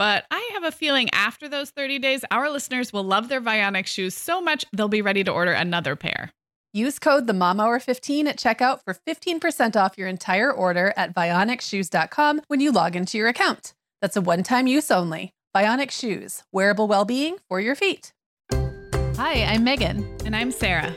[0.00, 3.84] But I have a feeling after those 30 days, our listeners will love their Vionic
[3.84, 6.30] shoes so much they'll be ready to order another pair.
[6.72, 11.14] Use code the Mom Hour 15 at checkout for 15% off your entire order at
[11.14, 13.74] vionicshoes.com when you log into your account.
[14.00, 15.34] That's a one-time use only.
[15.54, 18.14] Vionic Shoes, wearable well-being for your feet.
[18.54, 20.16] Hi, I'm Meagan.
[20.24, 20.96] And I'm Sarah.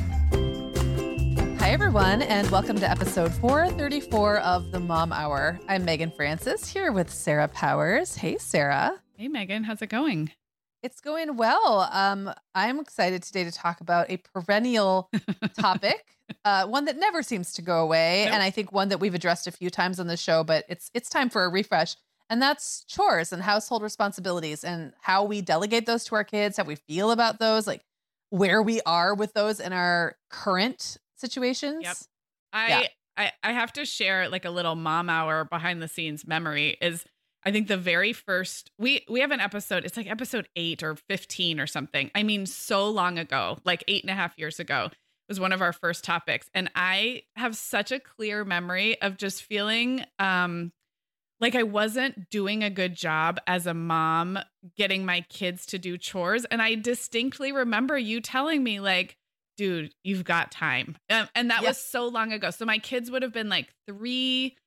[1.71, 5.57] Hi, everyone, and welcome to episode 434 of the Mom Hour.
[5.69, 8.13] I'm Meagan Francis here with Sarah Powers.
[8.13, 9.01] Hey, Sarah.
[9.15, 10.31] Hey, Meagan, how's it going?
[10.83, 11.87] It's going well.
[11.89, 15.09] Um, I'm excited today to talk about a perennial
[15.57, 16.05] topic,
[16.43, 18.33] uh, one that never seems to go away, nope.
[18.33, 20.43] and I think one that we've addressed a few times on the show.
[20.43, 21.95] But it's it's time for a refresh,
[22.29, 26.65] and that's chores and household responsibilities, and how we delegate those to our kids, how
[26.65, 27.85] we feel about those, like
[28.29, 31.83] where we are with those in our current situations.
[31.83, 31.97] Yep.
[32.53, 32.87] I yeah.
[33.17, 37.05] I, I have to share like a little mom hour behind the scenes memory is
[37.43, 40.95] I think the very first we we have an episode, it's like episode eight or
[40.95, 42.11] 15 or something.
[42.13, 44.89] I mean, so long ago, like eight and a half years ago,
[45.27, 46.49] was one of our first topics.
[46.53, 50.71] And I have such a clear memory of just feeling um
[51.41, 54.37] like I wasn't doing a good job as a mom
[54.77, 56.45] getting my kids to do chores.
[56.45, 59.17] And I distinctly remember you telling me, like,
[59.57, 60.95] dude, you've got time.
[61.09, 62.49] Um, and that was so long ago.
[62.51, 64.57] So my kids would have been like three,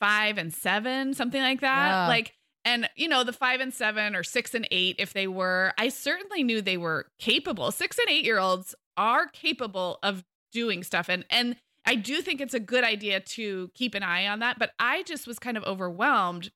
[0.00, 1.88] five, and seven, something like that.
[1.88, 2.08] Yeah.
[2.08, 5.72] Like, and you know, the five and seven or six and eight, if they were,
[5.78, 7.70] I certainly knew they were capable.
[7.72, 11.08] Six and eight year olds are capable of doing stuff.
[11.08, 14.58] And, and, I do think it's a good idea to keep an eye on that,
[14.58, 16.50] but I just was kind of overwhelmed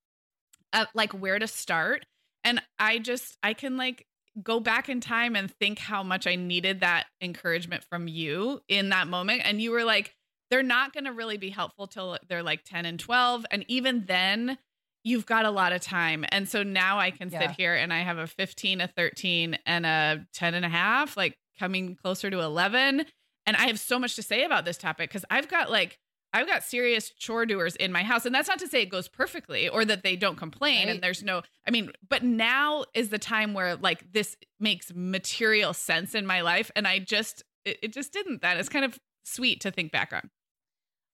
[0.73, 2.07] at like where to start.
[2.45, 4.07] And I just, I can like
[4.43, 8.91] go back in time and think how much I needed that encouragement from you in
[8.91, 9.43] that moment.
[9.45, 10.15] And you were like,
[10.51, 13.47] they're not going to really be helpful till they're like 10 and 12.
[13.51, 14.59] And even then,
[15.03, 16.25] you've got a lot of time.
[16.31, 17.41] And so now I can yeah.
[17.41, 21.17] sit here and I have a 15, a 13, and a 10 and a half,
[21.17, 23.05] like coming closer to 11.
[23.47, 25.99] And I have so much to say about this topic because I've got like
[26.37, 28.27] I've got serious chore doers in my house.
[28.27, 30.95] And that's not to say it goes perfectly or that they don't complain right.
[30.95, 35.73] and there's no, I mean, but now is the time where like this makes material
[35.73, 36.71] sense in my life.
[36.77, 38.43] And I just, it, it just didn't.
[38.43, 40.29] That is kind of sweet to think back on.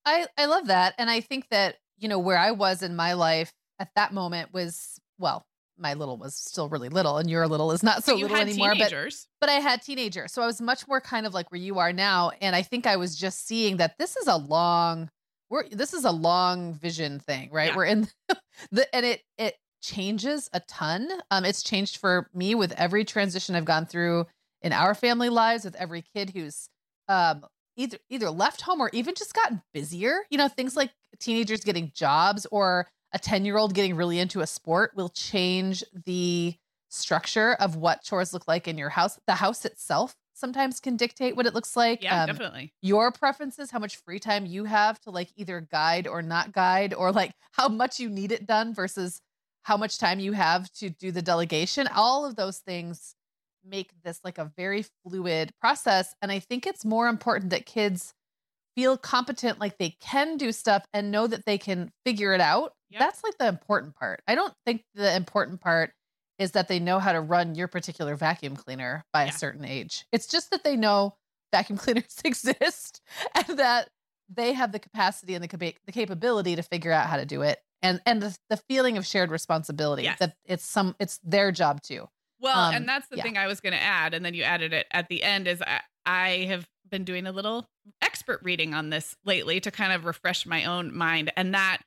[0.05, 0.95] I, I love that.
[0.99, 4.53] And I think that, you know, where I was in my life at that moment
[4.53, 5.47] was, well,
[5.79, 9.27] my little was still really little and your little is not so little anymore teenagers.
[9.41, 11.79] but but I had teenagers so I was much more kind of like where you
[11.79, 15.11] are now and I think I was just seeing that this is a long
[15.51, 17.77] we're this is a long vision thing right yeah.
[17.77, 18.09] we're in
[18.71, 23.55] the and it it changes a ton um it's changed for me with every transition
[23.55, 24.27] I've gone through
[24.61, 26.69] in our family lives with every kid who's
[27.09, 27.45] um
[27.77, 31.91] either either left home or even just gotten busier you know things like teenagers getting
[31.95, 36.55] jobs or a 10 year old getting really into a sport will change the
[36.89, 39.19] structure of what chores look like in your house.
[39.27, 42.03] The house itself sometimes can dictate what it looks like.
[42.03, 42.73] Yeah, um, definitely.
[42.83, 46.95] Your preferences, how much free time you have to like either guide or not guide,
[46.95, 49.21] or like how much you need it done versus
[49.63, 51.89] how much time you have to do the delegation.
[51.95, 53.15] All of those things
[53.65, 56.15] make this like a very fluid process.
[56.21, 58.13] And I think it's more important that kids
[58.77, 62.73] feel competent, like they can do stuff and know that they can figure it out.
[62.91, 63.01] Yep.
[63.01, 64.21] That's like the important part.
[64.27, 65.93] I don't think the important part
[66.39, 69.31] is that they know how to run your particular vacuum cleaner by Yeah.
[69.31, 70.07] a certain age.
[70.13, 71.17] It's just that they know
[71.53, 73.01] vacuum cleaners exist
[73.35, 73.89] and that
[74.29, 77.59] they have the capacity and the, the capability to figure out how to do it.
[77.83, 80.19] And and the, the feeling of shared responsibility Yes.
[80.21, 82.09] that it's some it's their job too.
[82.41, 83.23] Well, Um, and that's the yeah.
[83.25, 85.47] thing I was going to add, and then you added it at the end.
[85.49, 87.69] Is I, I have been doing a little
[88.03, 91.79] expert reading on this lately to kind of refresh my own mind, and that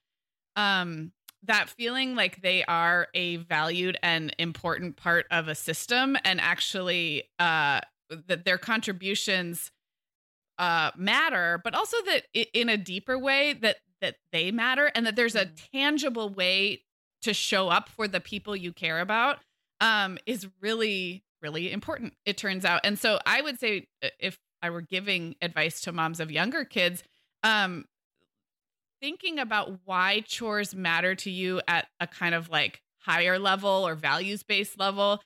[0.55, 1.11] um
[1.43, 7.23] that feeling like they are a valued and important part of a system, and actually
[7.39, 7.81] uh
[8.27, 9.71] that their contributions
[10.57, 15.15] uh matter, but also that in a deeper way that that they matter, and that
[15.15, 15.71] there's a Mhm.
[15.71, 16.83] tangible way
[17.21, 19.39] to show up for the people you care about
[19.81, 24.39] um is really really important it turns out and so i would say uh, if
[24.65, 27.03] i were giving advice to moms of younger kids
[27.43, 27.85] um
[29.01, 33.95] thinking about why chores matter to you at a kind of like higher level or
[33.95, 35.21] values based level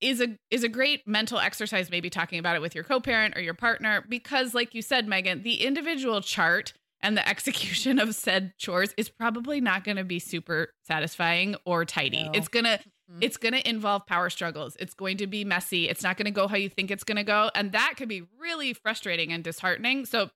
[0.00, 3.40] is a is a great mental exercise maybe talking about it with your co-parent or
[3.40, 8.52] your partner because like you said Meagan the individual chart and the execution of said
[8.58, 12.30] chores is probably not going to be super satisfying or tidy No.
[12.34, 12.78] it's going to
[13.14, 13.18] Mhm.
[13.22, 14.76] it's going to involve power struggles.
[14.80, 15.88] It's going to be messy.
[15.88, 17.50] It's not going to go how you think it's going to go.
[17.54, 20.06] And that could be really frustrating and disheartening.
[20.06, 20.30] So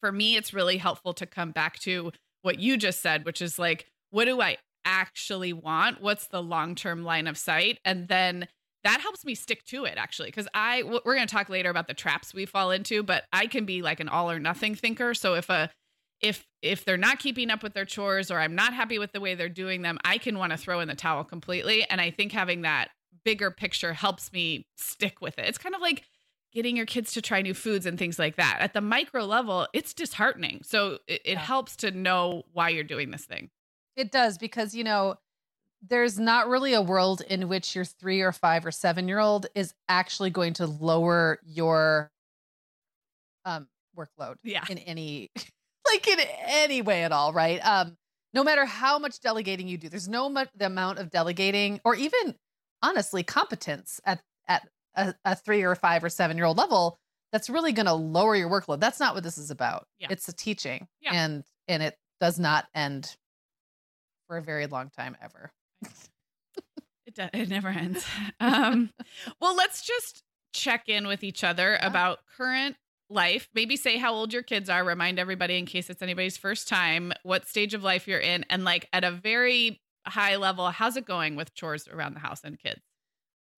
[0.00, 2.12] for me, it's really helpful to come back to
[2.42, 6.00] what you just said, which is like, what do I actually want?
[6.00, 7.78] What's the long term line of sight?
[7.84, 8.48] And then
[8.84, 11.88] that helps me stick to it actually because i we're going to talk later about
[11.88, 15.14] the traps we fall into but i can be like an all or nothing thinker
[15.14, 15.68] so if a
[16.20, 19.20] if if they're not keeping up with their chores or i'm not happy with the
[19.20, 22.10] way they're doing them i can want to throw in the towel completely and i
[22.10, 22.88] think having that
[23.24, 25.46] bigger picture helps me stick with it.
[25.46, 26.04] It's kind of like
[26.52, 28.58] getting your kids to try new foods and things like that.
[28.60, 30.62] At the micro level it's disheartening.
[30.62, 31.38] So it, it Yeah.
[31.40, 33.50] helps to know why you're doing this thing.
[33.96, 35.16] It does because you know
[35.86, 39.46] there's not really a world in which your 3 or 5 or 7 year old
[39.54, 42.10] is actually going to lower your
[43.44, 44.64] um workload yeah.
[44.70, 45.30] in any
[45.92, 47.58] like in any way at all, right?
[47.66, 47.96] Um
[48.34, 51.94] no matter how much delegating you do, there's no much the amount of delegating or
[51.94, 52.34] even
[52.82, 56.98] honestly competence at at a, a 3 or 5 or 7 year old level
[57.32, 58.80] that's really going to lower your workload.
[58.80, 59.86] That's not what this is about.
[59.98, 60.08] Yeah.
[60.10, 61.12] It's a teaching Yeah.
[61.14, 63.14] and and it does not end
[64.26, 65.50] for a very long time ever.
[67.06, 68.04] It, do- it never ends.
[68.40, 68.90] Um,
[69.40, 71.86] well, let's just check in with each other Yeah.
[71.86, 72.76] about current
[73.10, 73.48] life.
[73.54, 74.84] Maybe say how old your kids are.
[74.84, 78.64] Remind everybody in case it's anybody's first time what stage of life you're in, and
[78.64, 82.58] like at a very high level, how's it going with chores around the house and
[82.58, 82.80] kids?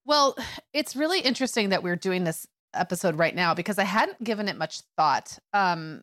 [0.05, 0.37] Well,
[0.73, 4.56] it's really interesting that we're doing this episode right now because I hadn't given it
[4.56, 5.38] much thought.
[5.52, 6.02] Um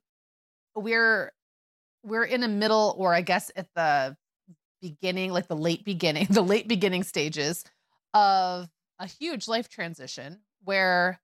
[0.75, 1.31] we're
[2.03, 4.15] we're in a middle or I guess at the
[4.81, 7.63] beginning, like the late beginning, the late beginning stages
[8.13, 11.19] of a huge life transition where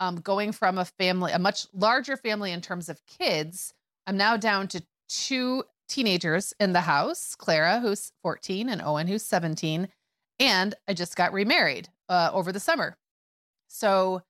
[0.00, 3.72] um going from a family, a much larger family in terms of kids,
[4.06, 9.24] I'm now down to two teenagers in the house, Clara who's 14 and Owen who's
[9.24, 9.88] 17
[10.38, 12.96] and I just got remarried uh, over the summer.
[13.68, 14.22] So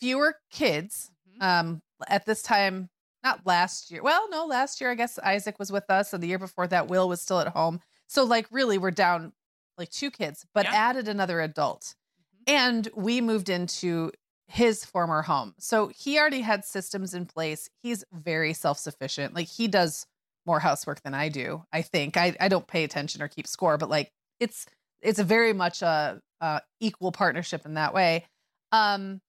[0.00, 1.42] fewer kids Mhm.
[1.42, 2.90] um, at this time,
[3.24, 4.02] not last year.
[4.02, 6.88] Well, no, last year, I guess Isaac was with us, and the year before that,
[6.88, 7.80] Will was still at home.
[8.08, 9.32] So, like, really, we're down
[9.76, 10.72] like two kids, but Yeah.
[10.72, 11.94] added another adult.
[12.18, 12.42] Mhm.
[12.48, 14.12] And we moved into
[14.48, 15.54] his former home.
[15.58, 17.68] So he already had systems in place.
[17.82, 19.34] He's very self sufficient.
[19.34, 20.06] Like, he does
[20.46, 22.16] more housework than I do, I think.
[22.16, 24.66] I, I don't pay attention or keep score, but like, it's
[25.00, 28.24] it's a very much a, a equal partnership in that way.
[28.72, 29.20] Um,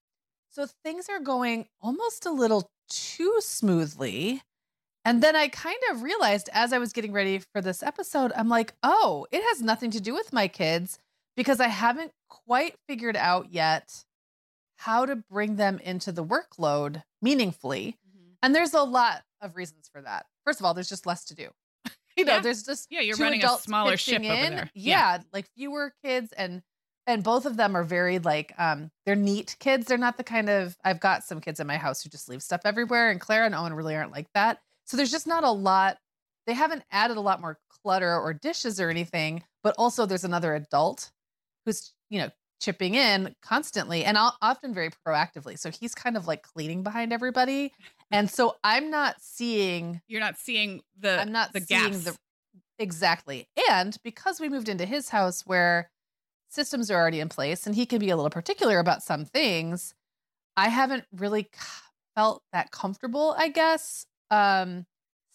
[0.50, 4.42] so things are going almost a little too smoothly.
[5.04, 8.48] And then I kind of realized as I was getting ready for this episode, I'm
[8.48, 10.98] like, oh, it has nothing to do with my kids
[11.36, 14.04] because I haven't quite figured out yet
[14.80, 17.96] how to bring them into the workload meaningfully.
[18.42, 20.24] And there's a lot of reasons for that.
[20.46, 21.48] First of all, there's just less to do.
[22.16, 22.40] you know, Yeah.
[22.40, 24.50] there's just Yeah, you're running a smaller ship over in.
[24.54, 24.70] there.
[24.74, 26.62] Yeah, like fewer kids and
[27.06, 29.86] and both of them are very like um they're neat kids.
[29.86, 32.42] They're not the kind of I've got some kids in my house who just leave
[32.42, 34.60] stuff everywhere and Clara and Owen really aren't like that.
[34.86, 35.98] So there's just not a lot
[36.46, 40.54] they haven't added a lot more clutter or dishes or anything, but also there's another
[40.54, 41.10] adult
[41.66, 45.58] who's, you know, chipping in constantly and often very proactively.
[45.58, 47.72] So he's kind of like cleaning behind everybody.
[48.10, 52.04] And so I'm not seeing You're not seeing the I'm not the seeing gaps.
[52.04, 52.16] the
[52.78, 53.48] exactly.
[53.68, 55.90] And because we moved into his house where
[56.48, 59.94] systems are already in place and he can be a little particular about some things,
[60.56, 61.48] I haven't really
[62.14, 64.86] felt that comfortable, I guess, um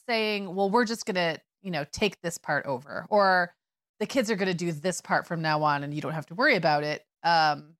[0.07, 3.55] saying, "Well, we're just going to, you know, take this part over." Or
[3.99, 6.25] the kids are going to do this part from now on and you don't have
[6.27, 7.05] to worry about it.
[7.25, 7.75] Um,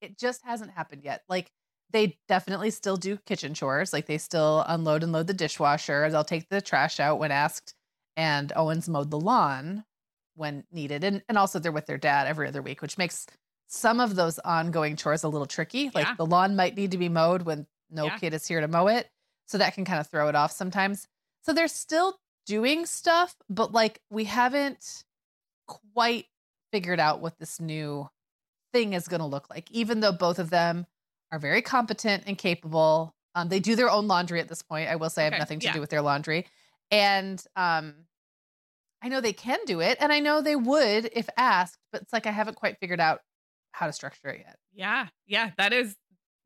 [0.00, 1.22] it just hasn't happened yet.
[1.28, 1.52] Like
[1.90, 3.92] they definitely still do kitchen chores.
[3.92, 6.10] Like they still unload and load the dishwasher.
[6.10, 7.74] They'll take the trash out when asked.
[8.16, 9.84] And Owen's mowed the lawn
[10.34, 11.04] when needed.
[11.04, 13.26] And and also they're with their dad every other week, which makes
[13.68, 15.90] some of those ongoing chores a little tricky.
[15.94, 16.14] Like Yeah.
[16.16, 18.18] the lawn might need to be mowed when no Yeah.
[18.18, 19.08] kid is here to mow it.
[19.46, 21.06] So that can kind of throw it off sometimes.
[21.42, 25.04] So they're still doing stuff, but like we haven't
[25.66, 26.26] quite
[26.72, 28.08] figured out what this new
[28.72, 30.86] thing is going to look like, even though both of them
[31.30, 33.14] are very competent and capable.
[33.34, 34.88] Um, they do their own laundry at this point.
[34.88, 35.72] I will say I have nothing to yeah.
[35.72, 36.46] do with their laundry.
[36.90, 37.94] And um,
[39.02, 42.12] I know they can do it, and I know they would if asked, but it's
[42.12, 43.20] like I haven't quite figured out
[43.72, 44.56] how to structure it yet.
[44.74, 45.06] Yeah.
[45.26, 45.50] Yeah.
[45.56, 45.96] That is,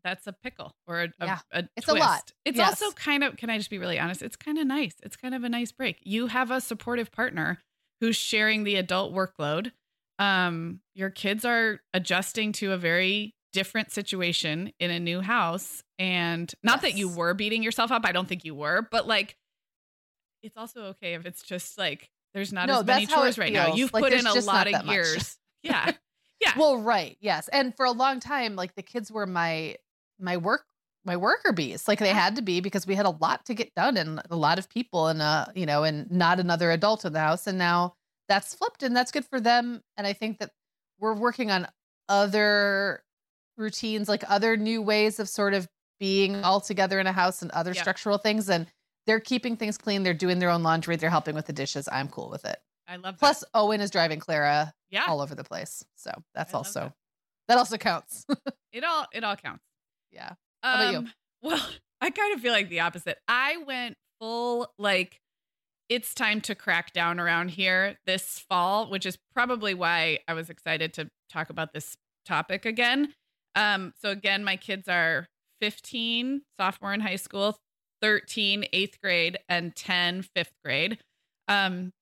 [0.04, 1.38] that's a pickle or a, a- Yeah.
[1.50, 2.30] a It's a lot.
[2.44, 2.80] It's Yes.
[2.80, 4.22] also kind of, can I just be really honest?
[4.22, 4.94] It's kind of nice.
[5.02, 5.98] It's kind of a nice break.
[6.02, 7.58] You have a supportive partner
[8.00, 9.72] who's sharing the adult workload.
[10.18, 15.82] Um, your kids are adjusting to a very different situation in a new house.
[15.98, 18.04] And not that you were beating yourself up.
[18.04, 19.36] I don't think you were, but like,
[20.42, 23.26] it's also okay if it's just like, there's not No, as many that's how it
[23.26, 23.74] chores right now.
[23.74, 25.36] You've Like, put in a lot of years.
[25.62, 25.92] Yeah.
[26.40, 26.52] Yeah.
[26.56, 29.76] Well, right, yes, and for a long time, like the kids were my
[30.20, 30.64] my work
[31.04, 31.88] my worker bees.
[31.88, 34.36] Like they had to be because we had a lot to get done and a
[34.36, 37.46] lot of people and uh you know and not another adult in the house.
[37.46, 37.94] And now
[38.28, 39.82] that's flipped and that's good for them.
[39.96, 40.50] And I think that
[40.98, 41.66] we're working on
[42.08, 43.02] other
[43.56, 45.68] routines, like other new ways of sort of
[45.98, 47.82] being all together in a house and other Yep.
[47.82, 48.48] structural things.
[48.48, 48.66] And
[49.06, 50.02] they're keeping things clean.
[50.02, 50.96] They're doing their own laundry.
[50.96, 51.88] They're helping with the dishes.
[51.90, 52.58] I'm cool with it.
[52.88, 53.18] I love that.
[53.18, 55.04] Plus, Owen is driving Clara yeah.
[55.08, 55.84] all over the place.
[55.96, 56.92] So that's I also that.
[57.48, 58.24] that also counts.
[58.72, 59.64] It all, it all counts.
[60.12, 60.32] yeah.
[60.62, 61.08] Um, about you?
[61.42, 61.66] Well,
[62.02, 63.16] I kind of feel like the opposite.
[63.26, 65.18] I went full like
[65.88, 70.50] it's time to crack down around here this fall, which is probably why I was
[70.50, 73.14] excited to talk about this topic again.
[73.54, 75.28] Um, so again, my kids are
[75.60, 77.56] 15, sophomore in high school,
[78.02, 80.98] 13, eighth grade, and 10, fifth grade.
[81.48, 81.92] Um,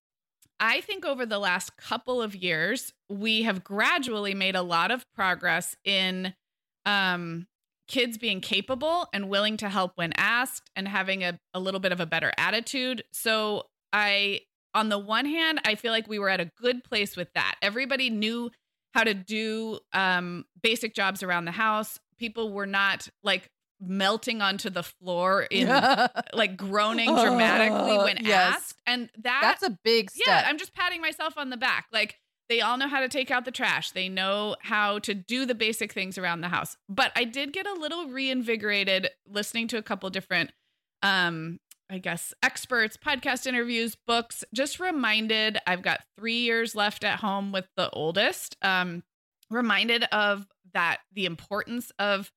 [0.59, 5.05] I think over the last couple of years, we have gradually made a lot of
[5.13, 6.35] progress in
[6.87, 7.47] um,
[7.87, 11.93] kids being capable and willing to help when asked and having a, a little bit
[11.93, 13.05] of a better attitude.
[13.13, 13.65] So,
[13.95, 14.41] I,
[14.75, 17.55] on the one hand, I feel like we were at a good place with that.
[17.63, 18.51] Everybody knew
[18.93, 21.99] how to do um, basic jobs around the house.
[22.19, 25.69] People were not like melting onto the floor in
[26.33, 28.57] like groaning dramatically when Yes.
[28.57, 28.83] asked.
[28.87, 30.25] And that That's a big step.
[30.27, 31.87] yeah, I'm just patting myself on the back.
[31.93, 32.17] Like
[32.49, 33.91] they all know how to take out the trash.
[33.93, 36.77] They know how to do the basic things around the house.
[36.89, 40.53] But I did get a little reinvigorated listening to a couple different
[41.03, 41.59] um
[41.91, 47.53] I guess experts, podcast interviews, books, just reminded I've got 3 years left at home
[47.53, 48.57] with the oldest.
[48.63, 49.03] Um
[49.51, 52.33] reminded of that the importance of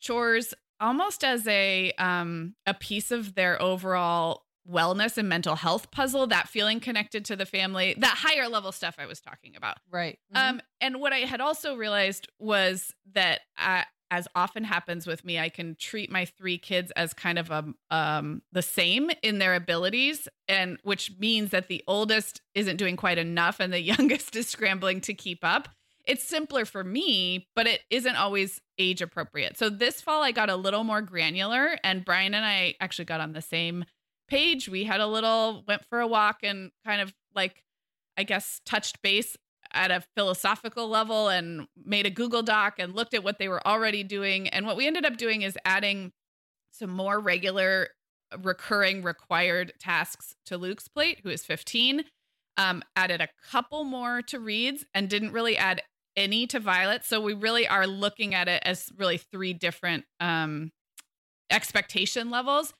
[0.00, 6.26] chores almost as a um a piece of their overall wellness and mental health puzzle
[6.26, 10.18] that feeling connected to the family that higher level stuff i was talking about right.
[10.34, 15.38] um and what i had also realized was that I, as often happens with me
[15.38, 19.54] i can treat my three kids as kind of a um the same in their
[19.54, 24.48] abilities and which means that the oldest isn't doing quite enough and the youngest is
[24.48, 25.68] scrambling to keep up
[26.06, 29.56] it's simpler for me, but it isn't always age appropriate.
[29.56, 33.20] So this fall, I got a little more granular, and Brian and I actually got
[33.20, 33.84] on the same
[34.26, 34.68] page.
[34.68, 37.62] We had a little, went for a walk, and kind of like,
[38.16, 39.36] I guess, touched base
[39.72, 43.66] at a philosophical level and made a Google Doc and looked at what they were
[43.66, 44.48] already doing.
[44.48, 46.12] And what we ended up doing is adding
[46.72, 47.88] some more regular,
[48.42, 52.04] recurring, required tasks to Luke's plate, who is 15
[52.60, 55.82] um, added a couple more to Reed's and didn't really add
[56.14, 57.04] any to Violet.
[57.04, 60.70] So we really are looking at it as really three different um,
[61.50, 62.74] expectation levels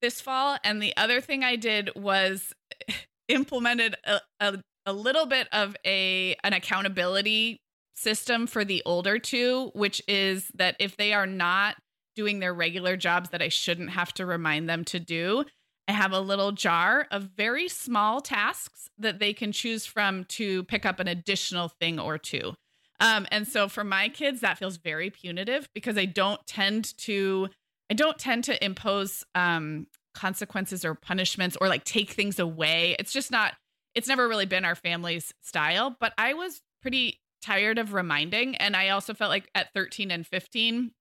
[0.00, 0.56] this fall.
[0.64, 2.54] And the other thing I did was
[3.28, 7.60] implemented a, a, a little bit of a an accountability
[7.94, 11.76] system for the older two, which is that if they are not
[12.14, 15.44] doing their regular jobs that I shouldn't have to remind them to do,
[15.88, 20.64] I have a little jar of very small tasks that they can choose from to
[20.64, 22.54] pick up an additional thing or two.
[23.00, 27.48] Um, and so for my kids, that feels very punitive because I don't tend to,
[27.90, 32.94] I don't tend to impose um, consequences or punishments or like take things away.
[32.98, 33.54] It's just not,
[33.94, 35.96] it's never really been our family's style.
[35.98, 38.56] But I was pretty tired of reminding.
[38.56, 40.92] And I also felt like at 13 and 15,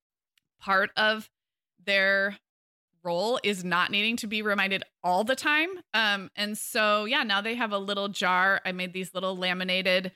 [0.59, 1.29] part of
[1.85, 2.37] their
[3.03, 5.69] role is not needing to be reminded all the time.
[5.93, 8.61] Um, and so yeah, now they have a little jar.
[8.65, 10.11] I made these little laminated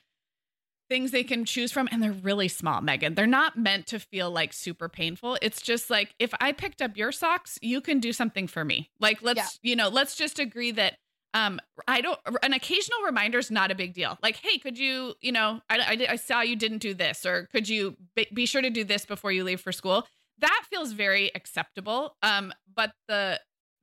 [0.88, 4.30] things they can choose from and they're really small megan they're not meant to feel
[4.30, 8.12] like super painful it's just like if i picked up your socks you can do
[8.12, 9.70] something for me like let's yeah.
[9.70, 10.96] you know let's just agree that
[11.36, 15.14] um i don't an occasional reminder is not a big deal like hey could you
[15.20, 17.96] you know i, I, I saw you didn't do this or could you
[18.32, 20.06] be, sure to do this before you leave for school
[20.38, 23.40] that feels very acceptable um but the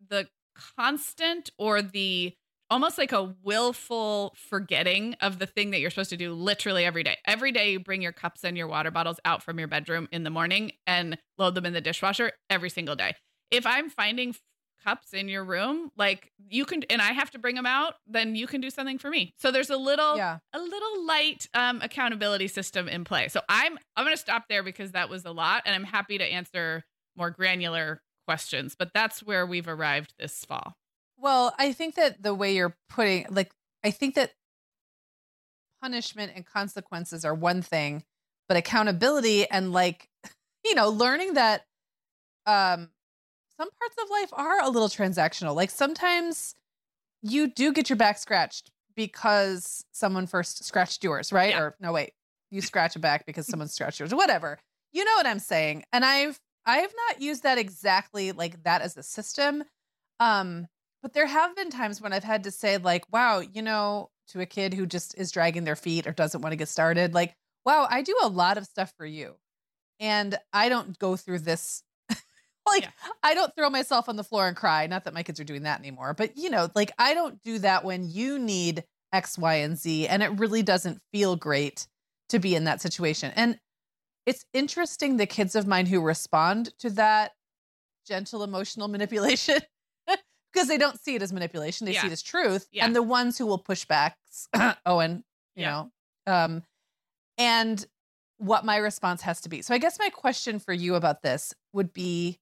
[0.10, 0.28] the
[0.78, 2.34] constant or the
[2.70, 7.04] almost like a willful forgetting of the thing that you're supposed to do literally every
[7.04, 7.18] day.
[7.26, 10.24] Every day you bring your cups and your water bottles out from your bedroom in
[10.24, 13.14] the morning and load them in the dishwasher every single day.
[13.52, 14.34] If I'm finding
[14.84, 18.36] cups in your room, like you can and I have to bring them out, then
[18.36, 19.34] you can do something for me.
[19.38, 20.40] So there's a little yeah.
[20.54, 23.28] a little light um accountability system in play.
[23.28, 26.18] So I'm I'm going to stop there because that was a lot and I'm happy
[26.18, 26.84] to answer
[27.16, 30.76] more granular questions, but that's where we've arrived this fall.
[31.18, 33.52] Well, I think that the way you're putting, like,
[33.84, 34.32] I think that
[35.82, 38.04] punishment and consequences are one thing,
[38.48, 40.10] but accountability and, like,
[40.66, 41.66] you know, learning that
[42.46, 42.90] um
[43.60, 45.56] some parts of life are a little transactional.
[45.56, 46.56] Like, sometimes
[47.22, 51.52] you do get your back scratched because someone first scratched yours, right?
[51.52, 51.62] Yeah.
[51.62, 52.14] Or no, wait,
[52.52, 54.60] you scratch a back because someone scratched yours, or whatever.
[54.92, 55.84] You know what I'm saying?
[55.92, 59.64] And I've I have not used that exactly like that as a system.
[60.20, 60.68] Um,
[61.02, 64.40] but there have been times when I've had to say, like, wow, you know, to
[64.40, 67.36] a kid who just is dragging their feet or doesn't want to get started, like,
[67.66, 69.36] wow, I do a lot of stuff for you.
[70.00, 71.84] And I don't go through this.
[72.68, 72.90] Like, yeah.
[73.22, 74.88] I don't throw myself on the floor and cry.
[74.88, 77.60] Not that my kids are doing that anymore, but, you know, like, I don't do
[77.60, 80.08] that when you need X, Y, and Z.
[80.08, 81.88] And it really doesn't feel great
[82.30, 83.32] to be in that situation.
[83.36, 83.60] And
[84.26, 87.34] it's interesting the kids of mine who respond to that
[88.08, 89.60] gentle emotional manipulation
[90.54, 92.02] because they don't see it as manipulation; they yeah.
[92.02, 92.68] see it as truth.
[92.72, 92.86] Yeah.
[92.86, 94.18] And the ones who will push back,
[94.86, 95.24] Owen,
[95.56, 95.92] you know,
[96.28, 96.64] um,
[97.38, 97.86] and
[98.38, 99.62] what my response has to be.
[99.62, 102.40] So I guess my question for you about this would be: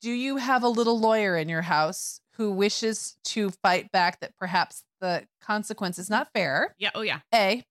[0.00, 4.36] Do you have a little lawyer in your house who wishes to fight back that
[4.36, 6.74] perhaps the consequence is not fair?
[6.78, 6.90] Yeah.
[6.94, 7.20] Oh yeah.
[7.34, 7.64] A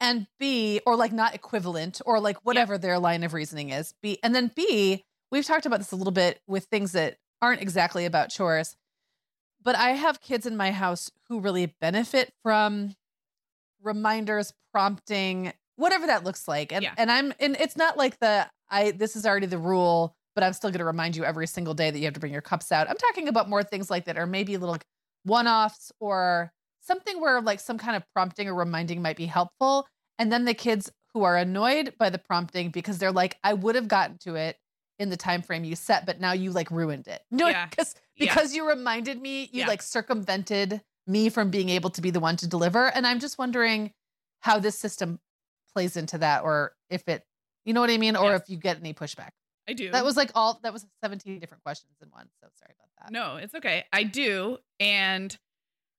[0.00, 3.94] and B, or like not equivalent, or like whatever their line of reasoning is.
[4.02, 7.62] B, and then B, we've talked about this a little bit with things that aren't
[7.62, 8.76] exactly about chores.
[9.62, 12.94] But I have kids in my house who really benefit from
[13.82, 16.72] reminders, prompting, whatever that looks like.
[16.72, 16.94] And yeah.
[16.96, 20.52] and I'm and it's not like the I this is already the rule, but I'm
[20.52, 22.72] still going to remind you every single day that you have to bring your cups
[22.72, 22.88] out.
[22.88, 24.78] I'm talking about more things like that or maybe little
[25.24, 29.86] one-offs or something where like some kind of prompting or reminding might be helpful.
[30.18, 33.74] And then the kids who are annoyed by the prompting because they're like, I would
[33.74, 34.56] have gotten to it
[34.98, 37.22] in the time frame you set, but now you like ruined it.
[37.30, 37.66] No, yeah.
[37.66, 38.62] because because yeah.
[38.62, 39.66] you reminded me, you yeah.
[39.66, 42.86] like circumvented me from being able to be the one to deliver.
[42.86, 43.92] And I'm just wondering
[44.40, 45.18] how this system
[45.72, 47.24] plays into that, or if it,
[47.64, 49.30] you know what I mean, or if you get any pushback.
[49.70, 49.90] I do.
[49.90, 52.28] That was like all that was 17 different questions in one.
[52.42, 53.12] So sorry about that.
[53.12, 53.84] No, it's okay.
[53.92, 54.58] I do.
[54.80, 55.36] And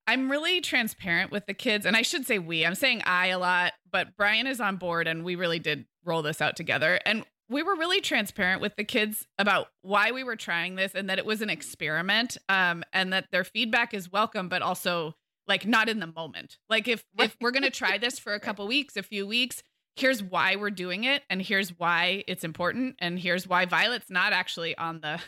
[0.06, 1.86] I'm really transparent with the kids.
[1.86, 5.06] And I should say we, I'm saying I a lot, but Brian is on board
[5.08, 7.00] and we really did roll this out together.
[7.06, 11.08] And we were really transparent with the kids about why we were trying this and
[11.08, 15.14] that it was an experiment um, and that their feedback is welcome but also
[15.46, 18.40] like not in the moment like if if we're going to try this for a
[18.46, 19.62] couple weeks a few weeks
[19.96, 24.32] here's why we're doing it and here's why it's important and here's why violet's not
[24.32, 25.20] actually on the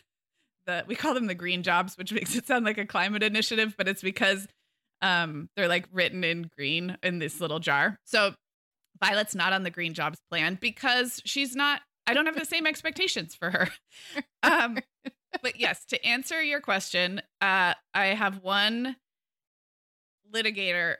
[0.66, 3.74] the we call them the green jobs which makes it sound like a climate initiative
[3.76, 4.48] but it's because
[5.02, 8.34] um they're like written in green in this little jar so
[9.02, 12.66] Violet's not on the green jobs plan because she's not I don't have the same
[12.66, 13.68] expectations for her.
[14.42, 14.78] Um,
[15.42, 18.94] but yes, to answer your question, uh, I have one
[20.30, 20.96] litigator,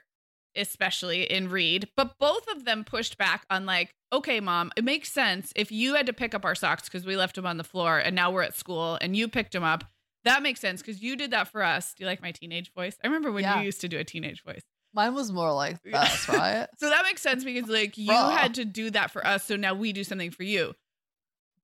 [0.55, 5.11] especially in Reed, but both of them pushed back on like, okay, mom, it makes
[5.11, 7.63] sense if you had to pick up our socks because we left them on the
[7.63, 9.83] floor and now we're at school and you picked them up.
[10.23, 11.93] That makes sense because you did that for us.
[11.93, 12.97] Do you like my teenage voice?
[13.03, 13.59] I remember when yeah.
[13.59, 14.61] you used to do a teenage voice.
[14.93, 16.67] Mine was more like that, right?
[16.77, 19.73] so that makes sense because like you had to do that for us, so now
[19.73, 20.73] we do something for you.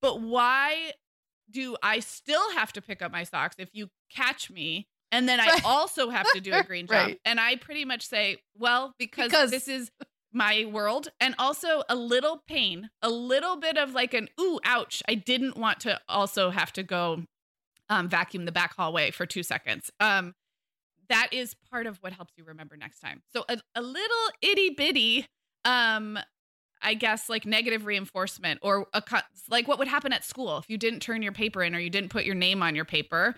[0.01, 0.91] But why
[1.49, 4.87] do I still have to pick up my socks if you catch me?
[5.11, 7.07] And then I also have to do a green job.
[7.07, 7.19] Right.
[7.25, 9.91] And I pretty much say, well, because, because this is
[10.31, 15.03] my world and also a little pain, a little bit of like an ooh, ouch.
[15.07, 17.23] I didn't want to also have to go
[17.89, 19.91] um, vacuum the back hallway for two seconds.
[19.99, 20.33] Um,
[21.09, 23.21] that is part of what helps you remember next time.
[23.33, 25.25] So a, a little itty bitty
[25.65, 26.17] um,
[26.81, 29.03] I guess like negative reinforcement or a
[29.49, 31.89] like what would happen at school if you didn't turn your paper in or you
[31.89, 33.35] didn't put your name on your paper,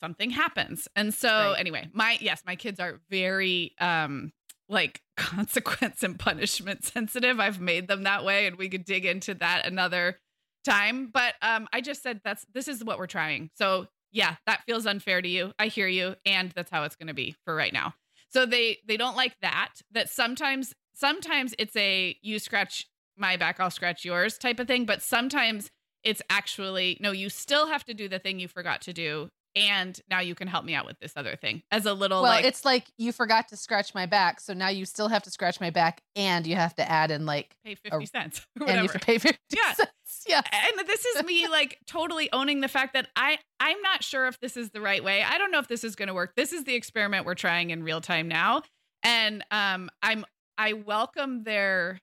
[0.00, 0.88] something happens.
[0.96, 1.56] And so right.
[1.58, 4.32] anyway, my yes, my kids are very um
[4.68, 7.40] like consequence and punishment sensitive.
[7.40, 10.18] I've made them that way and we could dig into that another
[10.64, 13.50] time, but um I just said that's this is what we're trying.
[13.54, 15.52] So, yeah, that feels unfair to you.
[15.58, 17.94] I hear you and that's how it's going to be for right now.
[18.28, 23.60] So they they don't like that that sometimes sometimes it's a you scratch my back,
[23.60, 24.84] I'll scratch yours type of thing.
[24.84, 25.70] But sometimes
[26.02, 29.28] it's actually no, you still have to do the thing you forgot to do.
[29.56, 32.32] And now you can help me out with this other thing as a little well,
[32.32, 34.38] like, it's like you forgot to scratch my back.
[34.38, 37.24] So now you still have to scratch my back and you have to add in
[37.24, 38.46] like pay 50 a, cents.
[38.60, 39.72] And you have to pay 50 yeah.
[39.72, 40.24] cents.
[40.28, 40.42] Yeah.
[40.52, 44.38] And this is me like totally owning the fact that I I'm not sure if
[44.40, 45.22] this is the right way.
[45.22, 46.34] I don't know if this is going to work.
[46.36, 48.62] This is the experiment we're trying in real time now.
[49.02, 50.26] And um I'm
[50.58, 51.98] I welcome their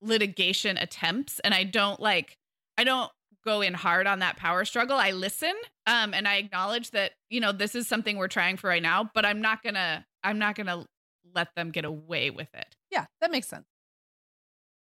[0.00, 2.38] litigation attempts and I don't like
[2.78, 3.10] I don't
[3.46, 4.98] go in hard on that power struggle.
[4.98, 5.54] I listen
[5.86, 9.10] um and I acknowledge that, you know, this is something we're trying for right now,
[9.14, 10.84] but I'm not going to I'm not going to
[11.34, 12.74] let them get away with it.
[12.90, 13.66] Yeah, that makes sense.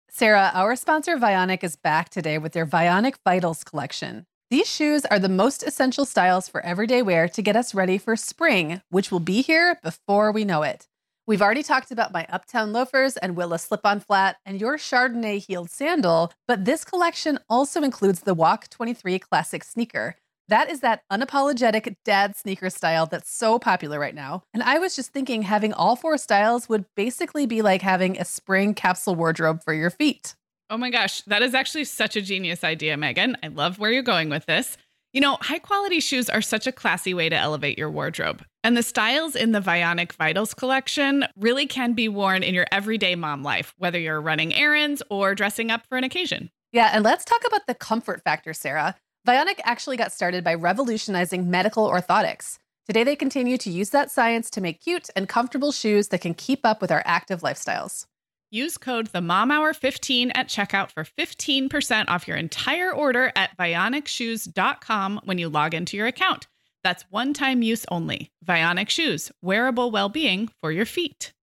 [0.09, 4.25] Sarah, our sponsor Vionic is back today with their Vionic Vitals collection.
[4.49, 8.17] These shoes are the most essential styles for everyday wear to get us ready for
[8.17, 10.89] spring, which will be here before we know it.
[11.31, 15.37] We've already talked about my Uptown loafers and Willa slip on flat and your Chardonnay
[15.41, 20.17] heeled sandal, but this collection also includes the Walk 23 classic sneaker.
[20.49, 24.43] That is that unapologetic dad sneaker style that's so popular right now.
[24.53, 28.25] And I was just thinking having all four styles would basically be like having a
[28.25, 30.35] spring capsule wardrobe for your feet.
[30.69, 33.37] Oh my gosh, that is actually such a genius idea, Meagan.
[33.41, 34.75] I love where you're going with this.
[35.13, 38.43] You know, high quality shoes are such a classy way to elevate your wardrobe.
[38.63, 43.15] And the styles in the Vionic Vitals collection really can be worn in your everyday
[43.15, 46.51] mom life, whether you're running errands or dressing up for an occasion.
[46.71, 48.95] Yeah, and let's talk about the comfort factor, Sarah.
[49.27, 52.59] Vionic actually got started by revolutionizing medical orthotics.
[52.87, 56.33] Today, they continue to use that science to make cute and comfortable shoes that can
[56.33, 58.05] keep up with our active lifestyles.
[58.51, 63.57] Use code the Mom Hour 15 at checkout for 15% off your entire order at
[63.57, 66.47] vionicshoes.com when you log into your account.
[66.83, 68.31] That's one-time use only.
[68.45, 71.33] Vionic Shoes, wearable well-being for your feet.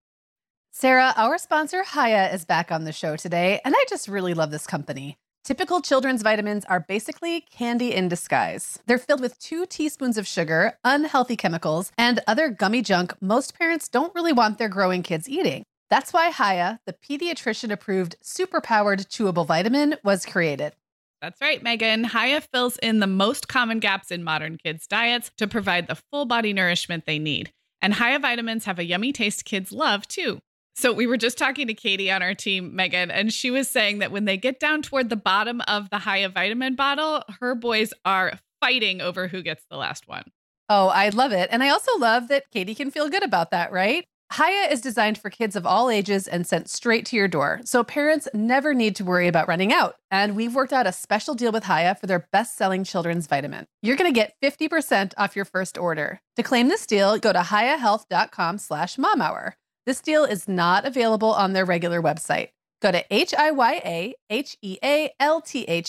[0.71, 4.51] Sarah, our sponsor Hiya is back on the show today, and I just really love
[4.51, 5.17] this company.
[5.43, 8.77] Typical children's vitamins are basically candy in disguise.
[8.85, 13.89] They're filled with two teaspoons of sugar, unhealthy chemicals, and other gummy junk most parents
[13.89, 15.63] don't really want their growing kids eating.
[15.89, 20.75] That's why Hiya, the pediatrician approved superpowered chewable vitamin, was created.
[21.21, 22.05] That's right, Meagan.
[22.05, 26.25] Hiya fills in the most common gaps in modern kids' diets to provide the full
[26.25, 27.51] body nourishment they need.
[27.81, 30.39] And Hiya vitamins have a yummy taste kids love too.
[30.75, 33.99] So we were just talking to Katie on our team, Meagan, and she was saying
[33.99, 37.93] that when they get down toward the bottom of the Hiya vitamin bottle, her boys
[38.05, 40.23] are fighting over who gets the last one.
[40.69, 41.49] Oh, I love it.
[41.51, 44.05] And I also love that Katie can feel good about that, right?
[44.31, 47.83] Hiya is designed for kids of all ages and sent straight to your door, so
[47.83, 49.95] parents never need to worry about running out.
[50.11, 53.65] And we've worked out a special deal with Hiya for their best-selling children's vitamin.
[53.81, 56.21] You're going to get 50% off your first order.
[56.35, 59.53] To claim this deal, go to hiyahealth.com slash momhour.
[59.87, 62.49] This deal is not available on their regular website.
[62.83, 63.55] Go to H-I-Y-A-H-E-A-L-T-H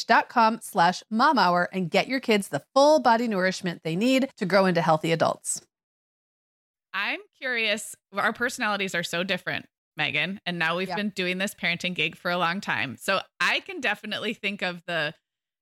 [0.07, 4.47] dot com slash momhour and get your kids the full body nourishment they need to
[4.47, 5.61] grow into healthy adults.
[6.93, 7.95] I'm curious.
[8.13, 10.97] Our personalities are so different, Meagan, and now we've yeah.
[10.97, 12.97] been doing this parenting gig for a long time.
[12.97, 15.15] So I can definitely think of the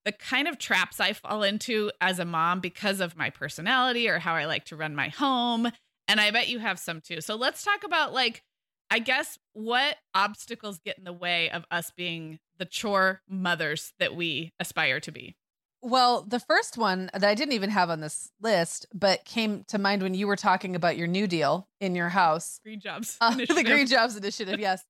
[0.04, 4.18] the kind of traps I fall into as a mom because of my personality or
[4.18, 5.70] how I like to run my home.
[6.06, 7.20] And I bet you have some too.
[7.20, 8.42] So let's talk about like
[8.90, 14.14] I guess what obstacles get in the way of us being the chore mothers that
[14.14, 15.36] we aspire to be.
[15.80, 19.78] Well, the first one that I didn't even have on this list, but came to
[19.78, 22.60] mind when you were talking about your new deal in your house.
[22.64, 23.16] Green Jobs.
[23.20, 24.84] Uh, the Green Jobs Initiative, yes.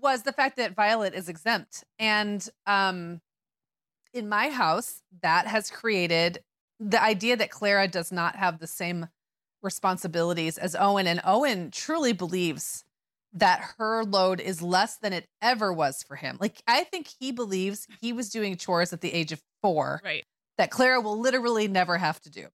[0.00, 1.84] was the fact that Violet is exempt.
[1.98, 3.20] And um,
[4.12, 6.42] in my house, that has created
[6.80, 9.08] the idea that Clara does not have the same
[9.62, 11.06] responsibilities as Owen.
[11.06, 12.84] And Owen truly believes
[13.36, 16.38] that her load is less than it ever was for him.
[16.40, 20.00] Like, I think he believes he was doing chores at the age of four.
[20.04, 20.24] Right.
[20.58, 22.46] That Clara will literally never have to do.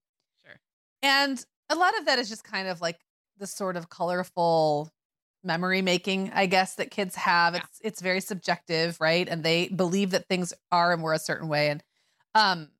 [0.44, 0.60] Sure.
[1.02, 2.98] And a lot of that is just kind of like
[3.38, 4.90] the sort of colorful
[5.44, 7.54] memory making, I guess, that kids have.
[7.54, 7.60] Yeah.
[7.60, 9.28] It's it's very subjective, right?
[9.28, 11.68] And they believe that things are and were a certain way.
[11.68, 11.82] And
[12.34, 12.70] um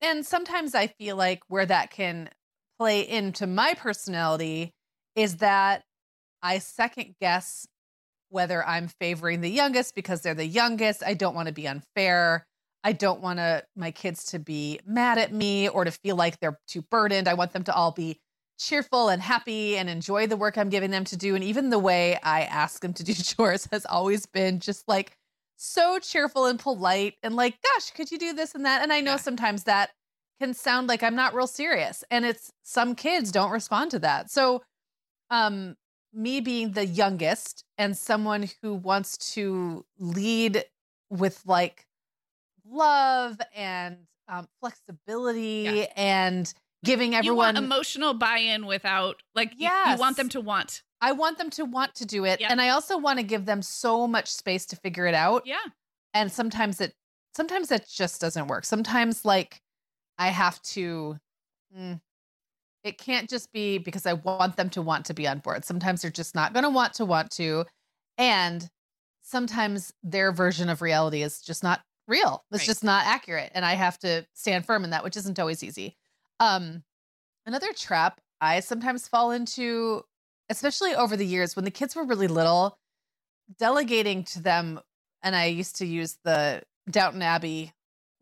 [0.00, 2.28] and sometimes I feel like where that can
[2.78, 4.74] play into my personality
[5.16, 5.82] is that
[6.42, 7.66] I second guess
[8.30, 11.02] whether I'm favoring the youngest because they're the youngest.
[11.04, 12.46] I don't want to be unfair.
[12.84, 16.38] I don't want to my kids to be mad at me or to feel like
[16.38, 17.28] they're too burdened.
[17.28, 18.18] I want them to all be
[18.58, 21.34] cheerful and happy and enjoy the work I'm giving them to do.
[21.34, 25.16] And even the way I ask them to do chores has always been just like
[25.56, 28.82] so cheerful and polite and like, gosh, could you do this and that?
[28.82, 29.16] And I know yeah.
[29.16, 29.90] sometimes that
[30.40, 32.04] can sound like I'm not real serious.
[32.10, 34.30] And it's some kids don't respond to that.
[34.30, 34.62] So
[35.30, 35.76] um
[36.18, 40.64] me being the youngest and someone who wants to lead
[41.10, 41.86] with like
[42.68, 45.86] love and um, flexibility yeah.
[45.96, 46.52] and
[46.84, 49.86] giving everyone emotional buy-in without like yes.
[49.86, 50.82] you, you, want them to want.
[51.00, 52.50] I want them to want to do it, yep.
[52.50, 55.44] and I also want to give them so much space to figure it out.
[55.46, 55.56] Yeah,
[56.12, 56.94] and sometimes it
[57.34, 58.64] sometimes it just doesn't work.
[58.64, 59.62] Sometimes like
[60.18, 61.18] I have to.
[61.76, 62.00] Mm,
[62.84, 65.64] it can't just be because I want them to want to be on board.
[65.64, 67.64] Sometimes they're just not going to want to want to,
[68.16, 68.68] and
[69.22, 72.44] sometimes their version of reality is just not real.
[72.50, 72.66] It's right.
[72.66, 73.52] just not accurate.
[73.54, 75.96] And I have to stand firm in that, which isn't always easy.
[76.40, 76.82] Um,
[77.46, 80.02] another trap I sometimes fall into,
[80.48, 82.78] especially over the years when the kids were really little,
[83.58, 84.80] delegating to them.
[85.22, 87.72] And I used to use the Downton Abbey,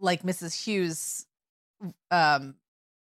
[0.00, 0.64] like Mrs.
[0.64, 1.26] Hughes
[2.10, 2.56] um,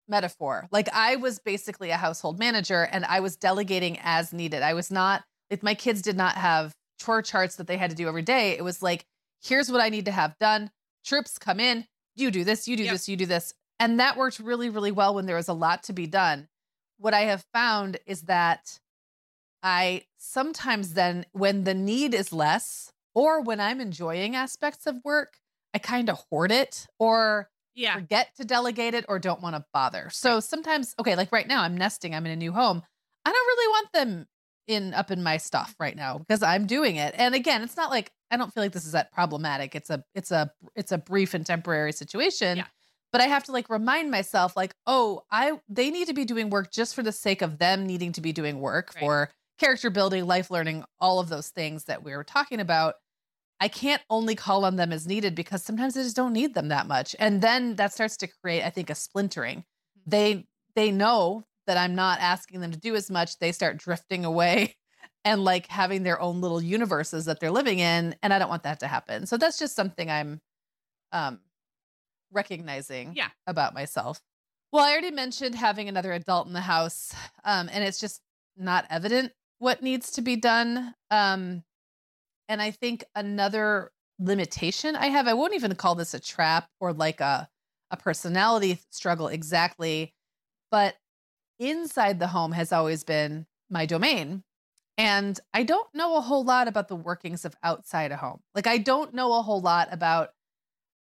[0.07, 0.67] metaphor.
[0.71, 4.61] Like I was basically a household manager and I was delegating as needed.
[4.61, 7.95] I was not, if my kids did not have chore charts that they had to
[7.95, 9.05] do every day, it was like,
[9.41, 10.71] here's what I need to have done.
[11.05, 12.93] Troops come in, you do this, you do yep.
[12.93, 13.53] this, you do this.
[13.79, 16.47] And that worked really, really well when there was a lot to be done.
[16.97, 18.79] What I have found is that
[19.61, 25.37] I sometimes then, when the need is less, or when I'm enjoying aspects of work,
[25.73, 27.95] I kind of hoard it or yeah.
[27.95, 30.09] forget to delegate it or don't want to bother.
[30.11, 32.81] So sometimes, okay, like right now, I'm nesting, I'm in a new home.
[33.25, 34.27] I don't really want them
[34.67, 37.15] in up in my stuff right now because I'm doing it.
[37.17, 39.75] And again, it's not like I don't feel like this is that problematic.
[39.75, 42.57] It's a it's a it's a brief and temporary situation.
[42.57, 42.65] Yeah.
[43.13, 46.49] But I have to like remind myself like, "Oh, I they need to be doing
[46.49, 48.99] work just for the sake of them needing to be doing work right.
[48.99, 52.95] for character building, life learning, all of those things that we were talking about."
[53.59, 56.67] I can't only call on them as needed because sometimes I just don't need them
[56.67, 57.15] that much.
[57.19, 59.59] And then that starts to create I think a splintering.
[59.59, 60.09] Mm-hmm.
[60.09, 63.39] They they know that I'm not asking them to do as much.
[63.39, 64.75] They start drifting away
[65.27, 68.63] and like having their own little universes that they're living in and i don't want
[68.63, 70.39] that to happen so that's just something i'm
[71.11, 71.39] um
[72.31, 73.29] recognizing yeah.
[73.45, 74.21] about myself
[74.71, 78.21] well i already mentioned having another adult in the house um and it's just
[78.55, 81.63] not evident what needs to be done um
[82.49, 86.93] and i think another limitation i have i won't even call this a trap or
[86.93, 87.47] like a
[87.91, 90.13] a personality struggle exactly
[90.71, 90.95] but
[91.59, 94.43] inside the home has always been my domain
[94.97, 98.41] and I don't know a whole lot about the workings of outside a home.
[98.55, 100.29] Like, I don't know a whole lot about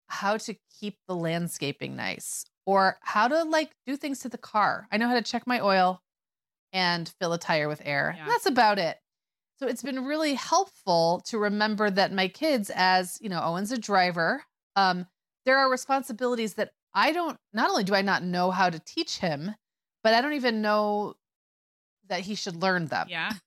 [0.08, 4.86] how to keep the landscaping nice or how to like do things to the car.
[4.92, 6.02] I know how to check my oil
[6.72, 8.14] and fill a tire with air.
[8.16, 8.26] Yeah.
[8.28, 8.98] That's about it.
[9.58, 13.78] So it's been really helpful to remember that my kids, as you know, Owen's a
[13.78, 14.42] driver,
[14.76, 15.06] um,
[15.46, 19.18] there are responsibilities that I don't, not only do I not know how to teach
[19.18, 19.54] him,
[20.02, 21.14] but I don't even know
[22.08, 23.06] that he should learn them.
[23.08, 23.32] Yeah.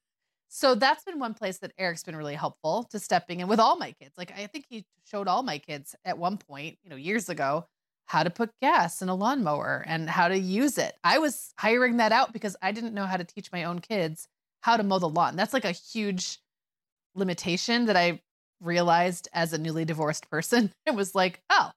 [0.51, 3.77] So that's been one place that Eric's been really helpful to stepping in with all
[3.77, 4.15] my kids.
[4.17, 7.67] Like I think he showed all my kids at one point, you know, years ago,
[8.05, 10.95] how to put gas in a lawnmower and how to use it.
[11.03, 14.27] I was hiring that out because I didn't know how to teach my own kids
[14.61, 15.35] how to mow the lawn.
[15.35, 16.39] That's like a huge
[17.15, 18.21] limitation that I
[18.61, 20.71] realized as a newly divorced person.
[20.85, 21.71] It was like, oh,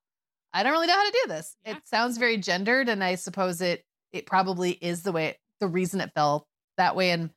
[0.54, 1.56] I don't really know how to do this.
[1.66, 1.76] Yeah.
[1.76, 6.00] It sounds very gendered and I suppose it it probably is the way the reason
[6.00, 7.30] it fell that way in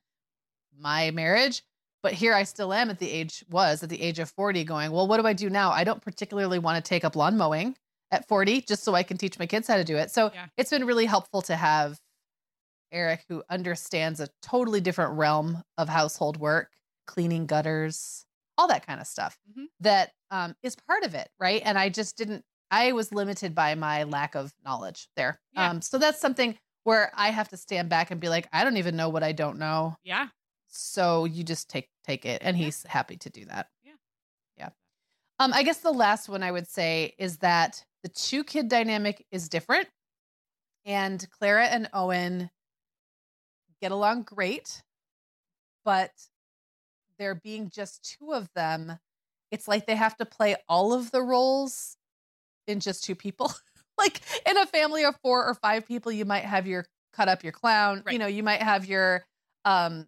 [0.77, 1.63] my marriage.
[2.01, 4.91] But here I still am at the age was at the age of 40 going,
[4.91, 5.71] well, what do I do now?
[5.71, 7.75] I don't particularly want to take up lawn mowing
[8.11, 10.11] at 40 just so I can teach my kids how to do it.
[10.11, 10.45] So yeah.
[10.57, 11.99] it's been really helpful to have
[12.95, 16.71] Eric who understands a totally different realm of household work,
[17.05, 18.25] cleaning gutters,
[18.57, 19.65] all that kind of stuff mm-hmm.
[19.81, 21.29] that um, is part of it.
[21.39, 21.61] Right.
[21.63, 25.39] And I just didn't, I was limited by my lack of knowledge there.
[25.53, 25.69] Yeah.
[25.69, 28.77] Um, so that's something where I have to stand back and be like, I don't
[28.77, 29.95] even know what I don't know.
[30.03, 30.27] Yeah.
[30.67, 33.67] So you just take take it and he's happy to do that.
[33.83, 33.93] Yeah.
[34.57, 34.69] Yeah.
[35.39, 39.25] Um I guess the last one I would say is that the two kid dynamic
[39.31, 39.87] is different
[40.85, 42.49] and Clara and Owen
[43.81, 44.83] get along great,
[45.83, 46.11] but
[47.17, 48.99] there being just two of them,
[49.51, 51.97] it's like they have to play all of the roles
[52.67, 53.53] in just two people.
[53.97, 57.43] like in a family of four or five people, you might have your cut up
[57.43, 58.13] your clown, right.
[58.13, 59.23] you know, you might have your
[59.63, 60.07] um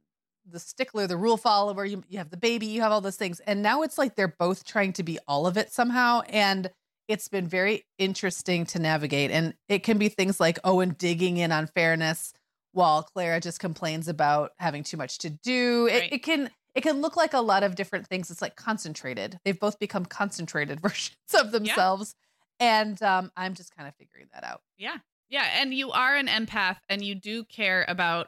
[0.49, 3.41] the stickler, the rule follower, you, you have the baby, you have all those things.
[3.41, 6.21] And now it's like they're both trying to be all of it somehow.
[6.29, 6.69] And
[7.07, 9.31] it's been very interesting to navigate.
[9.31, 12.33] And it can be things like Owen digging in on fairness
[12.77, 15.87] while Clara just complains about having too much to do.
[15.87, 16.13] It, Right.
[16.13, 18.29] it can it can look like a lot of different things.
[18.29, 19.39] It's like concentrated.
[19.43, 22.13] They've both become concentrated versions of themselves.
[22.59, 24.61] And um, I'm just kind of figuring that out.
[24.77, 24.97] Yeah.
[25.29, 25.47] Yeah.
[25.59, 28.27] And you are an empath and you do care about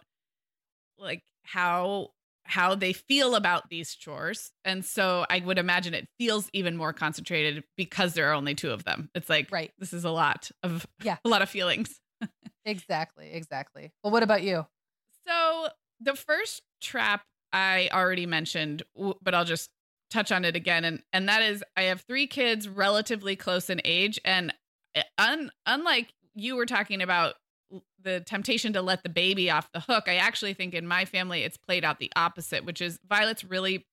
[0.97, 2.09] like how
[2.43, 4.51] how they feel about these chores.
[4.65, 8.71] And so I would imagine it feels even more concentrated because there are only two
[8.71, 9.11] of them.
[9.13, 9.71] It's like Right.
[9.77, 11.17] this is a lot of Yeah.
[11.25, 11.99] a lot of feelings.
[12.69, 13.31] Exactly.
[13.33, 13.91] Exactly.
[14.03, 14.65] Well, what about you?
[15.27, 18.83] So the first trap I already mentioned,
[19.21, 19.69] but I'll just
[20.11, 23.81] touch on it again, and and that is I have three kids relatively close in
[23.85, 24.53] age, and
[24.95, 27.35] uh, un, unlike you were talking about
[28.03, 31.43] the temptation to let the baby off the hook, I actually think in my family
[31.43, 33.85] it's played out the opposite, which is Violet's really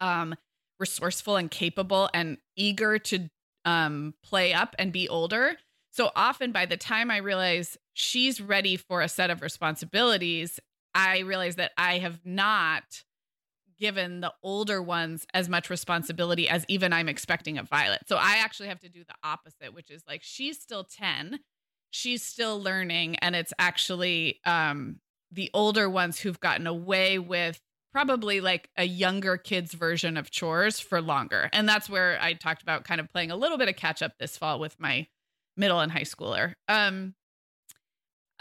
[0.00, 0.34] um
[0.80, 3.28] resourceful and capable and eager to
[3.64, 5.56] um play up and be older.
[5.98, 10.60] So often by the time I realize she's ready for a set of responsibilities,
[10.94, 13.02] I realize that I have not
[13.80, 18.02] given the older ones as much responsibility as even I'm expecting of Violet.
[18.06, 21.40] So I actually have to do the opposite, which is like she's still 10,
[21.90, 25.00] she's still learning and it's actually um
[25.32, 27.60] the older ones who've gotten away with
[27.92, 31.50] probably like a younger kid's version of chores for longer.
[31.52, 34.12] And that's where I talked about kind of playing a little bit of catch up
[34.20, 35.08] this fall with my
[35.58, 36.54] middle and high schooler.
[36.68, 37.14] Um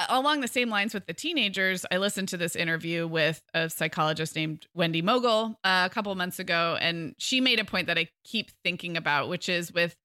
[0.09, 4.35] along the same lines with the teenagers, I listened to this interview with a psychologist
[4.35, 8.09] named Wendy Mogel uh, a couple months ago, and she made a point that I
[8.23, 9.95] keep thinking about, which is with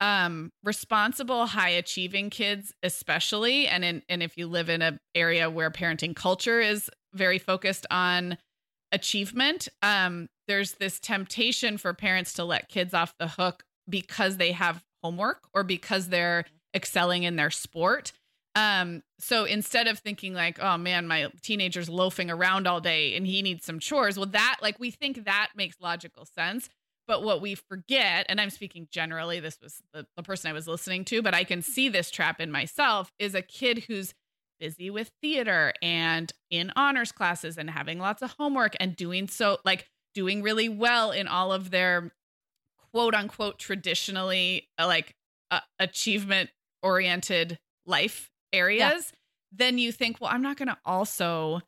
[0.00, 5.48] um, responsible, high achieving kids, especially, and in, and if you live in an area
[5.48, 8.36] where parenting culture is very focused on
[8.90, 14.52] achievement, um, there's this temptation for parents to let kids off the hook because they
[14.52, 18.12] have homework or because they're excelling in their sport.
[18.54, 23.26] Um, so instead of thinking like, oh man, my teenager's loafing around all day and
[23.26, 26.68] he needs some chores, well, that like we think that makes logical sense.
[27.08, 30.68] But what we forget, and I'm speaking generally, this was the, the person I was
[30.68, 34.14] listening to, but I can see this trap in myself, is a kid who's
[34.60, 39.58] busy with theater and in honors classes and having lots of homework and doing so
[39.64, 42.12] like doing really well in all of their
[42.92, 45.14] quote unquote traditionally uh, like
[45.50, 46.50] uh, achievement
[46.82, 49.12] oriented life areas
[49.52, 51.60] then you think well i'm not going to also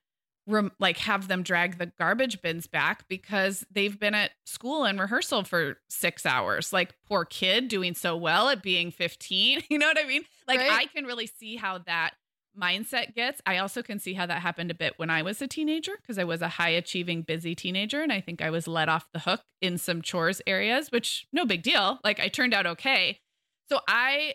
[0.47, 5.01] rem- like have them drag the garbage bins back because they've been at school and
[5.01, 6.73] rehearsal for 6 hours.
[6.73, 10.23] Like poor kid doing so well at being 15 you know what i mean?
[10.47, 10.71] Like Right.
[10.71, 12.13] i can really see how that
[12.61, 13.41] mindset gets.
[13.47, 16.19] I also can see how that happened a bit when I was a teenager because
[16.19, 18.03] I was a high achieving, busy teenager.
[18.03, 21.45] And I think I was let off the hook in some chores areas, which no
[21.45, 21.99] big deal.
[22.05, 23.21] Like I turned out okay.
[23.69, 24.35] So I,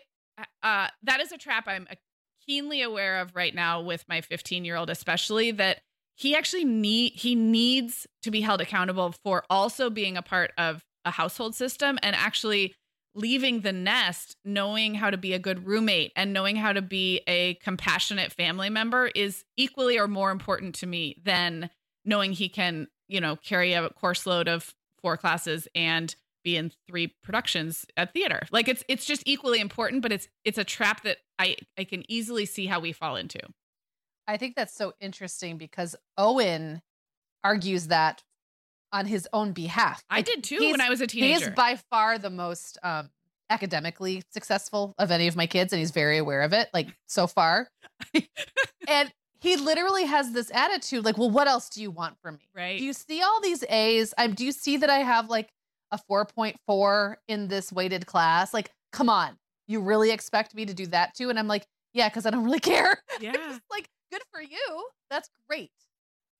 [0.62, 1.94] uh, that is a trap I'm uh,
[2.46, 5.80] keenly aware of right now with my 15 year old, especially that
[6.16, 10.84] he actually need, he needs to be held accountable for also being a part of
[11.04, 12.74] a household system and actually
[13.14, 17.20] leaving the nest knowing how to be a good roommate and knowing how to be
[17.26, 21.70] a compassionate family member is equally or more important to me than
[22.04, 26.72] knowing he can you know carry a course load of four classes and be in
[26.88, 28.46] three productions at theater.
[28.50, 32.04] Like it's it's just equally important but it's it's a trap that i i can
[32.10, 33.40] easily see how we fall into.
[34.26, 36.82] I think that's so interesting because Owen
[37.42, 38.22] argues that
[38.92, 40.02] on his own behalf.
[40.10, 41.38] i Like, did too when i was a teenager.
[41.38, 43.10] He is by far the most um,
[43.48, 47.26] academically successful of any of my kids, and he's very aware of it, like so
[47.26, 47.68] far.
[48.88, 52.48] and he literally has this attitude, like, "Well, what else do you want from me?
[52.54, 54.14] right Do you see all these A's?
[54.18, 54.34] I'm.
[54.34, 55.50] Do you see that I have like
[55.90, 58.54] a 4.4 in this weighted class?
[58.54, 61.30] Like, come on, you really expect me to do that too?
[61.30, 63.02] And I'm like, yeah, because I don't really care.
[63.20, 64.88] yeah like, good for you.
[65.10, 65.72] That's great.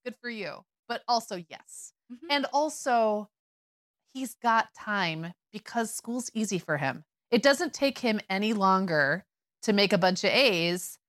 [0.05, 0.63] Good for you.
[0.87, 1.93] But also, yes.
[2.11, 2.17] Mhm.
[2.29, 3.29] And also,
[4.13, 7.05] he's got time because school's easy for him.
[7.31, 9.25] It doesn't take him any longer
[9.63, 10.99] to make a bunch of A's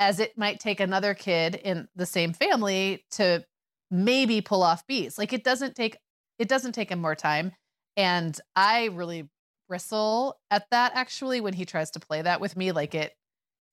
[0.00, 3.44] as it might take another kid in the same family to
[3.90, 5.18] maybe pull off B's.
[5.18, 5.98] Like it doesn't take
[6.38, 7.52] it doesn't take him more time.
[7.96, 9.28] And I really
[9.68, 12.72] bristle at that actually when he tries to play that with me.
[12.72, 13.14] Like it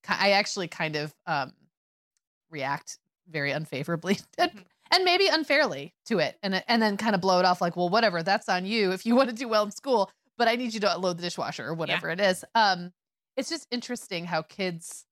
[0.08, 1.54] I actually kind of um
[2.50, 4.18] react very unfavorably.
[4.94, 7.89] and maybe unfairly to it and and then kind of blow it off like well
[7.89, 10.74] whatever that's on you if you want to do well in school but i need
[10.74, 12.46] you to load the dishwasher or whatever it is.
[12.56, 12.91] Um
[13.36, 15.06] it's just interesting how kids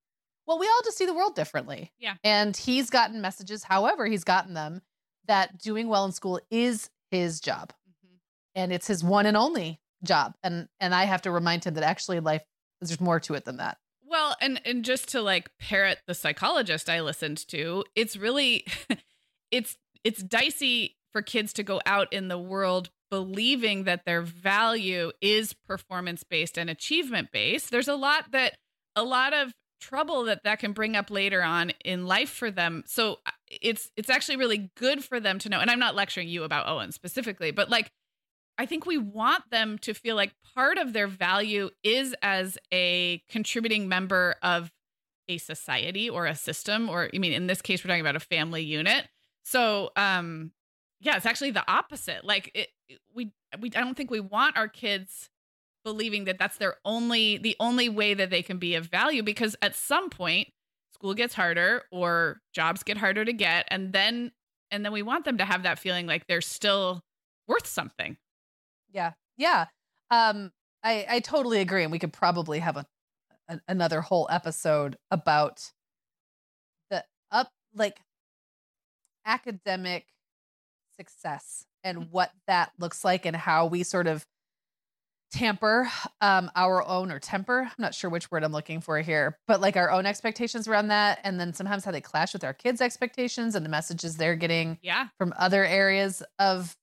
[0.45, 1.91] well we all just see the world differently.
[1.99, 2.15] Yeah.
[2.23, 4.81] and he's gotten messages however he's gotten them
[5.27, 7.71] that doing well in school is his job.
[7.89, 8.15] Mm-hmm.
[8.55, 11.83] and it's his one and only job and and i have to remind him that
[11.83, 12.43] actually life
[12.79, 13.77] there's more to it than that.
[14.03, 18.65] Well and and just to like parrot the psychologist i listened to it's really
[19.51, 25.11] it's it's dicey for kids to go out in the world believing that their value
[25.21, 28.57] is performance based and achievement based there's a lot that
[28.95, 32.83] a lot of trouble that that can bring up later on in life for them.
[32.85, 33.31] So uh,
[33.61, 36.67] it's it's actually really good for them to know and i'm not lecturing you about
[36.67, 37.91] owen specifically but like
[38.57, 43.21] i think we want them to feel like part of their value is as a
[43.29, 44.71] contributing member of
[45.27, 48.21] a society or a system or i mean in this case we're talking about a
[48.21, 49.07] family unit
[49.43, 50.51] so um
[51.01, 52.23] yeah, it's actually the opposite.
[52.23, 52.69] Like it,
[53.13, 55.29] we we I don't think we want our kids
[55.83, 59.55] believing that that's their only the only way that they can be of value because
[59.61, 60.49] at some point
[60.93, 64.31] school gets harder or jobs get harder to get and then
[64.69, 67.01] and then we want them to have that feeling like they're still
[67.47, 68.15] worth something.
[68.93, 69.13] Yeah.
[69.37, 69.65] Yeah.
[70.11, 70.51] Um
[70.83, 72.85] I I totally agree and we could probably have a,
[73.49, 75.71] a another whole episode about
[76.91, 77.99] the up like
[79.25, 80.07] academic
[80.95, 82.07] success and mm.
[82.11, 84.25] what that looks like and how we sort of
[85.31, 89.37] tamper um our own or temper i'm not sure which word i'm looking for here
[89.47, 92.53] but like our own expectations around that and then sometimes how they clash with our
[92.53, 95.07] kids expectations and the messages they're getting yeah.
[95.17, 96.75] from other areas of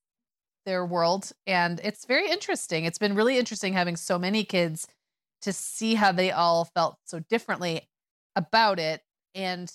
[0.68, 1.32] their world.
[1.47, 2.84] And it's very interesting.
[2.84, 4.86] It's been really interesting having so many kids
[5.41, 7.89] to see how they all felt so differently
[8.36, 9.01] about it
[9.34, 9.72] and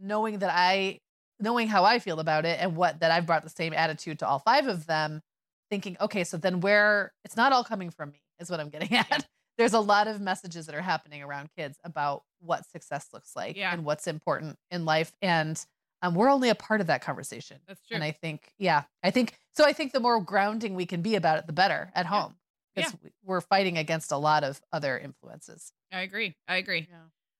[0.00, 1.00] knowing that i
[1.40, 4.26] knowing how I feel about it and what that I've brought the same attitude to
[4.26, 5.22] all five of them,
[5.70, 8.94] thinking, okay, so then where it's not all coming from me, is what I'm getting
[9.10, 9.26] at.
[9.56, 13.56] There's a lot of messages that are happening around kids about what success looks like
[13.56, 13.72] yeah.
[13.72, 15.12] and what's important in life.
[15.20, 15.62] And
[16.00, 17.58] um, we're only a part of that conversation.
[17.66, 17.96] That's true.
[17.96, 19.64] And I think, yeah, I think so.
[19.64, 22.36] I think the more grounding we can be about it, the better at home
[22.74, 23.10] because yeah.
[23.24, 25.72] we're fighting against a lot of other influences.
[25.92, 26.36] I agree.
[26.46, 26.88] I agree.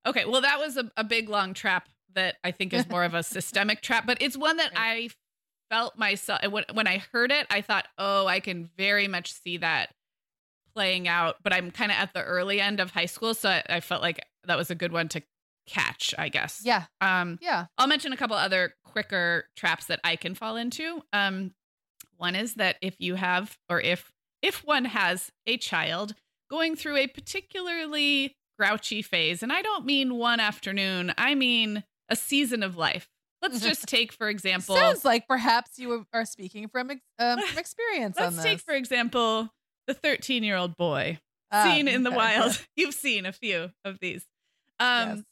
[0.06, 0.24] Okay.
[0.24, 3.22] Well, that was a, a big long trap that I think is more of a
[3.22, 4.80] systemic trap, but it's one that right.
[4.80, 5.08] I
[5.70, 9.58] felt myself when when I heard it, I thought, "Oh, I can very much see
[9.58, 9.90] that
[10.74, 13.62] playing out." But I'm kind of at the early end of high school, so I,
[13.68, 15.22] I, felt like that was a good one to
[15.66, 16.62] catch, I guess.
[16.64, 16.84] Yeah.
[17.00, 17.66] Um yeah.
[17.76, 21.02] I'll mention a couple other quicker traps that I can fall into.
[21.12, 21.52] Um
[22.16, 24.10] one is that if you have or if
[24.42, 26.14] if one has a child
[26.50, 32.16] going through a particularly grouchy phase, and I don't mean one afternoon, I mean a
[32.16, 33.08] season of life.
[33.42, 36.98] Let's just take, for example, sounds like perhaps you are speaking from um,
[37.40, 38.16] from experience.
[38.18, 39.50] Let's take, for example,
[39.86, 41.18] the 13 year old boy
[41.50, 42.60] um, seen in the wild.
[42.76, 44.24] You've seen a few of these.
[44.80, 45.22] Um, yes.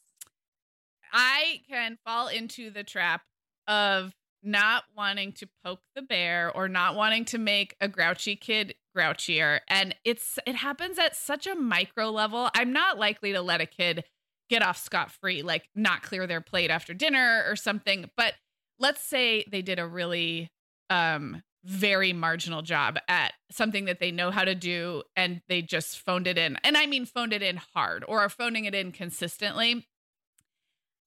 [1.13, 3.21] I can fall into the trap
[3.67, 4.13] of
[4.43, 9.59] not wanting to poke the bear or not wanting to make a grouchy kid grouchier
[9.67, 13.65] and it's it happens at such a micro level i'm not likely to let a
[13.65, 14.03] kid
[14.49, 18.09] get off scot free, like not clear their plate after dinner or something.
[18.15, 18.33] But
[18.79, 20.49] let's say they did a really
[20.89, 25.99] um very marginal job at something that they know how to do and they just
[25.99, 26.57] phoned it in.
[26.63, 29.85] And I mean phoned it in hard or are phoning it in consistently.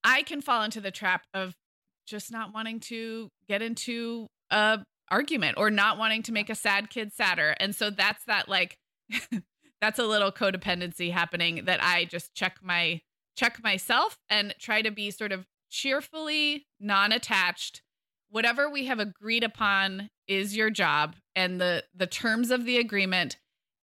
[0.05, 1.55] I can fall into the trap of
[2.07, 4.80] just not wanting to get into a
[5.11, 7.55] argument or not wanting to make a sad kid sadder.
[7.59, 8.76] And so that's that like
[9.80, 13.01] that's a little codependency happening that I just check my
[13.36, 17.82] check myself and try to be sort of cheerfully non attached.
[18.28, 23.36] Whatever we have agreed upon is your job and the the terms of the agreement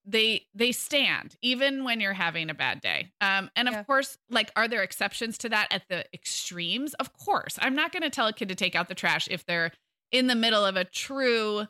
[0.06, 3.84] they they stand even when you're having a bad day um and of yeah.
[3.84, 8.02] course like are there exceptions to that at the extremes of course i'm not going
[8.02, 9.72] to tell a kid to take out the trash if they're
[10.12, 11.68] in the middle of a true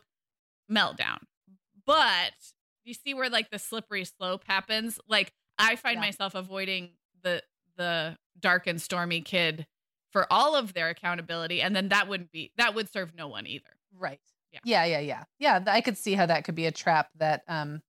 [0.70, 1.18] meltdown
[1.84, 2.32] but
[2.84, 6.00] you see where like the slippery slope happens like i find yeah.
[6.00, 6.90] myself avoiding
[7.22, 7.42] the
[7.76, 9.66] the dark and stormy kid
[10.10, 13.46] for all of their accountability and then that wouldn't be that would serve no one
[13.46, 13.76] either.
[13.98, 14.20] Right.
[14.52, 14.60] Yeah.
[14.64, 15.24] Yeah yeah yeah.
[15.38, 17.80] Yeah i could see how that could be a trap that um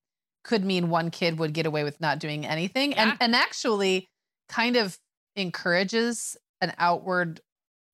[0.43, 3.11] could mean one kid would get away with not doing anything yeah.
[3.11, 4.09] and and actually
[4.49, 4.97] kind of
[5.35, 7.41] encourages an outward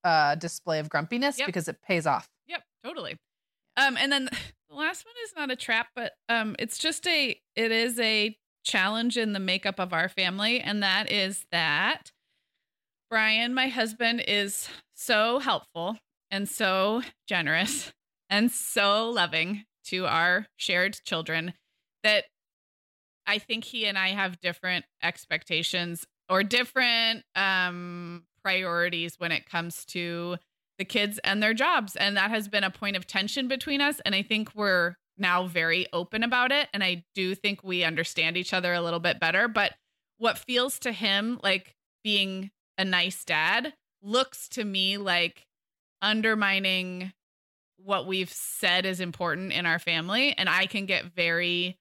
[0.03, 1.47] uh display of grumpiness yep.
[1.47, 2.29] because it pays off.
[2.47, 3.17] Yep totally.
[3.77, 4.29] Um and then
[4.69, 8.37] the last one is not a trap but um it's just a it is a
[8.63, 12.11] challenge in the makeup of our family, and that is that
[13.09, 15.97] Brian, my husband, is so helpful
[16.29, 17.91] and so generous
[18.29, 21.53] and so loving to our shared children
[22.03, 22.25] that
[23.25, 29.85] I think he and I have different expectations or different um, priorities when it comes
[29.85, 30.37] to
[30.77, 31.95] the kids and their jobs.
[31.95, 33.99] And that has been a point of tension between us.
[34.05, 36.67] And I think we're now very open about it.
[36.73, 39.47] And I do think we understand each other a little bit better.
[39.47, 39.73] But
[40.17, 45.45] what feels to him like being a nice dad looks to me like
[46.01, 47.13] undermining
[47.77, 50.33] what we've said is important in our family.
[50.37, 51.77] And I can get very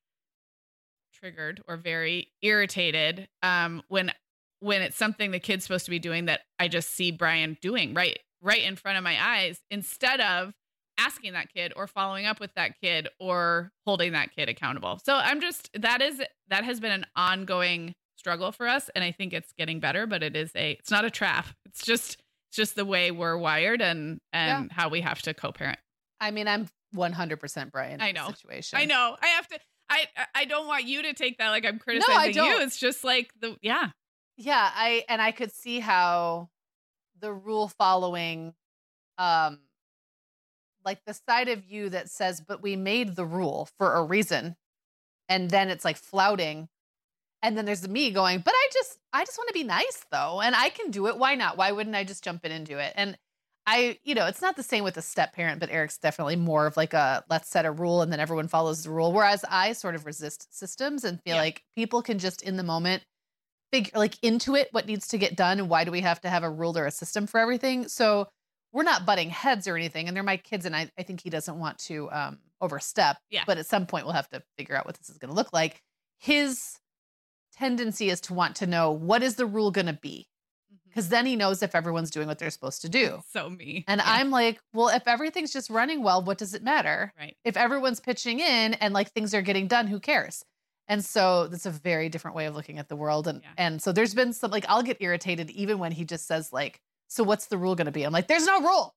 [1.12, 4.12] triggered or very irritated um, when
[4.60, 7.94] when it's something the kid's supposed to be doing that I just see Brian doing
[7.94, 10.52] right right in front of my eyes instead of
[10.98, 15.00] asking that kid or following up with that kid or holding that kid accountable.
[15.04, 19.12] So I'm just that is that has been an ongoing struggle for us and I
[19.12, 21.46] think it's getting better but it is a it's not a trap.
[21.66, 22.20] It's just
[22.50, 24.74] it's just the way we're wired and and yeah.
[24.74, 25.78] how we have to co-parent.
[26.20, 28.00] I mean, I'm 100% Brian.
[28.00, 28.28] I know.
[28.28, 28.78] Situation.
[28.78, 29.16] I know.
[29.22, 29.58] I have to
[29.90, 32.60] I I don't want you to take that like I'm criticizing no, you.
[32.60, 33.90] It's just like the yeah.
[34.36, 36.48] Yeah, I and I could see how
[37.20, 38.54] the rule following
[39.16, 39.60] um
[40.84, 44.56] like the side of you that says but we made the rule for a reason
[45.28, 46.68] and then it's like flouting
[47.42, 50.40] and then there's me going but i just i just want to be nice though
[50.40, 51.18] and i can do it.
[51.18, 51.56] Why not?
[51.56, 52.92] Why wouldn't i just jump in and do it?
[52.96, 53.16] And
[53.66, 56.66] i you know it's not the same with a step parent but eric's definitely more
[56.66, 59.12] of like a let's set a rule and then everyone follows the rule.
[59.12, 61.42] Whereas i sort of resist systems and feel yeah.
[61.42, 63.02] like people can just in the moment
[63.72, 66.42] figure like intuit what needs to get done and why do we have to have
[66.42, 67.88] a rule or a system for everything.
[67.88, 68.28] So
[68.72, 71.30] we're not butting heads or anything and they're my kids and i, I think he
[71.30, 73.44] doesn't want to um, overstep yeah.
[73.46, 75.52] but at some point we'll have to figure out what this is going to look
[75.52, 75.82] like
[76.18, 76.78] his
[77.56, 80.28] tendency is to want to know what is the rule going to be
[80.88, 81.12] because mm-hmm.
[81.12, 84.12] then he knows if everyone's doing what they're supposed to do so me and yeah.
[84.12, 88.00] i'm like well if everything's just running well what does it matter right if everyone's
[88.00, 90.44] pitching in and like things are getting done who cares
[90.88, 93.28] and so that's a very different way of looking at the world.
[93.28, 93.50] And yeah.
[93.58, 96.80] and so there's been some like I'll get irritated even when he just says like,
[97.08, 98.04] so what's the rule gonna be?
[98.04, 98.94] I'm like, there's no rule.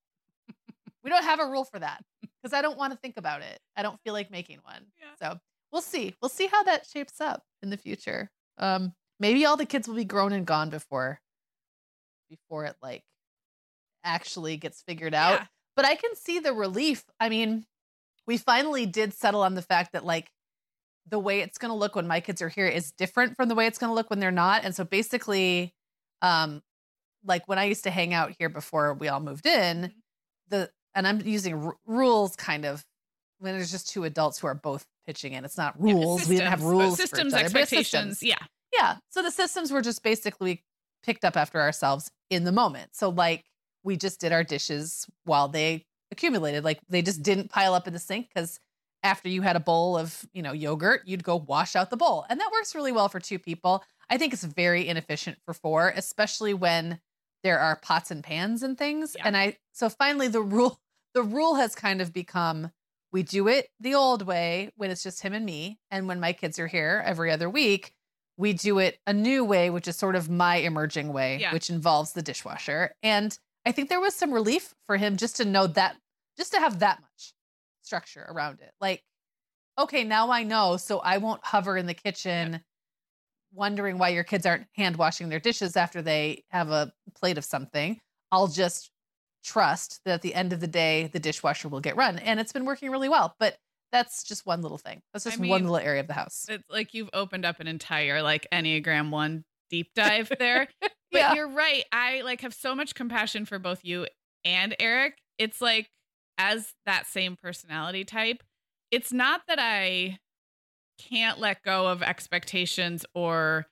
[1.03, 2.03] we don't have a rule for that.
[2.41, 3.59] Because I don't want to think about it.
[3.75, 4.85] I don't feel like making one.
[4.99, 5.33] Yeah.
[5.33, 5.39] So
[5.71, 6.15] we'll see.
[6.21, 8.31] We'll see how that shapes up in the future.
[8.57, 11.21] Um, maybe all the kids will be grown and gone before
[12.29, 13.03] before it like
[14.03, 15.39] actually gets figured out.
[15.41, 15.45] Yeah.
[15.75, 17.03] But I can see the relief.
[17.19, 17.65] I mean,
[18.25, 20.31] we finally did settle on the fact that like
[21.09, 23.55] the way it's going to look when my kids are here is different from the
[23.55, 24.63] way it's going to look when they're not.
[24.63, 25.73] And so basically,
[26.21, 26.61] um,
[27.25, 29.87] like when I used to hang out here before we all moved in, mm-hmm.
[30.49, 32.85] the and I'm using r- rules kind of
[33.39, 35.45] when there's just two adults who are both pitching in.
[35.45, 36.23] It's not rules.
[36.23, 36.97] Yeah, we didn't have rules.
[36.97, 38.19] Systems, expectations.
[38.19, 38.23] Systems.
[38.23, 38.45] Yeah.
[38.73, 38.97] Yeah.
[39.09, 40.63] So the systems were just basically
[41.03, 42.95] picked up after ourselves in the moment.
[42.95, 43.45] So like
[43.83, 46.63] we just did our dishes while they accumulated.
[46.63, 48.59] Like they just didn't pile up in the sink because
[49.03, 52.25] after you had a bowl of, you know, yogurt, you'd go wash out the bowl.
[52.29, 53.83] And that works really well for two people.
[54.09, 56.99] I think it's very inefficient for four, especially when
[57.43, 59.15] there are pots and pans and things.
[59.17, 59.23] Yeah.
[59.25, 60.79] And I so finally the rule
[61.13, 62.71] the rule has kind of become
[63.11, 65.79] we do it the old way when it's just him and me.
[65.89, 67.93] And when my kids are here every other week,
[68.37, 71.53] we do it a new way, which is sort of my emerging way, yeah.
[71.53, 72.95] which involves the dishwasher.
[73.03, 75.97] And I think there was some relief for him just to know that,
[76.37, 77.33] just to have that much
[77.81, 78.71] structure around it.
[78.79, 79.03] Like,
[79.77, 82.61] okay, now I know, so I won't hover in the kitchen yep.
[83.53, 87.45] Wondering why your kids aren't hand washing their dishes after they have a plate of
[87.45, 87.99] something.
[88.31, 88.91] I'll just
[89.43, 92.19] trust that at the end of the day, the dishwasher will get run.
[92.19, 93.35] And it's been working really well.
[93.39, 93.57] But
[93.91, 95.01] that's just one little thing.
[95.13, 96.45] That's just I mean, one little area of the house.
[96.49, 100.67] It's like you've opened up an entire like Enneagram one deep dive there.
[100.81, 101.33] but yeah.
[101.33, 101.83] you're right.
[101.91, 104.07] I like have so much compassion for both you
[104.45, 105.17] and Eric.
[105.37, 105.89] It's like
[106.37, 108.43] as that same personality type,
[108.91, 110.19] it's not that I
[111.09, 113.67] can't let go of expectations or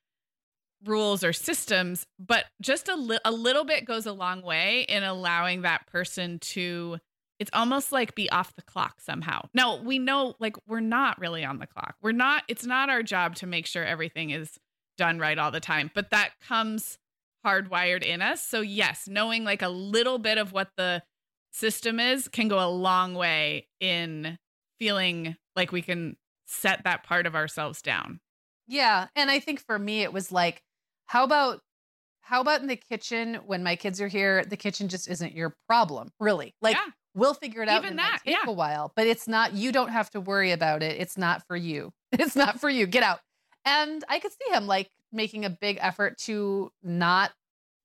[0.85, 5.03] rules or systems, but just a, li- a little bit goes a long way in
[5.03, 6.97] allowing that person to
[7.39, 9.41] it's almost like be off the clock somehow.
[9.53, 11.95] Now, we know like we're not really on the clock.
[12.01, 14.57] We're not it's not our job to make sure everything is
[14.97, 16.97] done right all the time, but that comes
[17.45, 18.45] hardwired in us.
[18.45, 21.01] So yes, knowing like a little bit of what the
[21.51, 24.37] system is can go a long way in
[24.77, 26.17] feeling like we can
[26.49, 28.19] set that part of ourselves down.
[28.67, 30.63] Yeah, and I think for me it was like
[31.05, 31.61] how about
[32.21, 35.55] how about in the kitchen when my kids are here the kitchen just isn't your
[35.67, 36.53] problem, really.
[36.61, 36.91] Like yeah.
[37.15, 38.49] we'll figure it out Even that, take yeah.
[38.49, 40.99] a while, but it's not you don't have to worry about it.
[40.99, 41.91] It's not for you.
[42.11, 42.87] It's not for you.
[42.87, 43.19] Get out.
[43.65, 47.31] And I could see him like making a big effort to not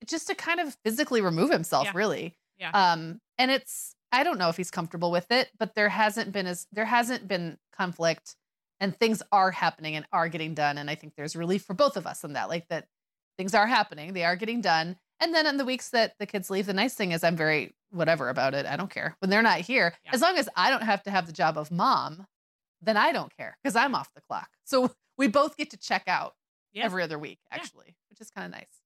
[0.06, 1.92] just to kind of physically remove himself, yeah.
[1.94, 2.34] really.
[2.58, 2.70] Yeah.
[2.70, 6.46] Um, and it's I don't know if he's comfortable with it, but there hasn't been
[6.46, 8.36] as there hasn't been conflict
[8.84, 10.76] and things are happening and are getting done.
[10.76, 12.86] And I think there's relief for both of us in that, like that
[13.38, 14.96] things are happening, they are getting done.
[15.20, 17.74] And then in the weeks that the kids leave, the nice thing is I'm very
[17.90, 18.66] whatever about it.
[18.66, 19.16] I don't care.
[19.20, 20.10] When they're not here, yeah.
[20.12, 22.26] as long as I don't have to have the job of mom,
[22.82, 24.50] then I don't care because I'm off the clock.
[24.64, 26.34] So we both get to check out
[26.74, 26.84] yeah.
[26.84, 27.94] every other week, actually, yeah.
[28.10, 28.82] which is kind of nice.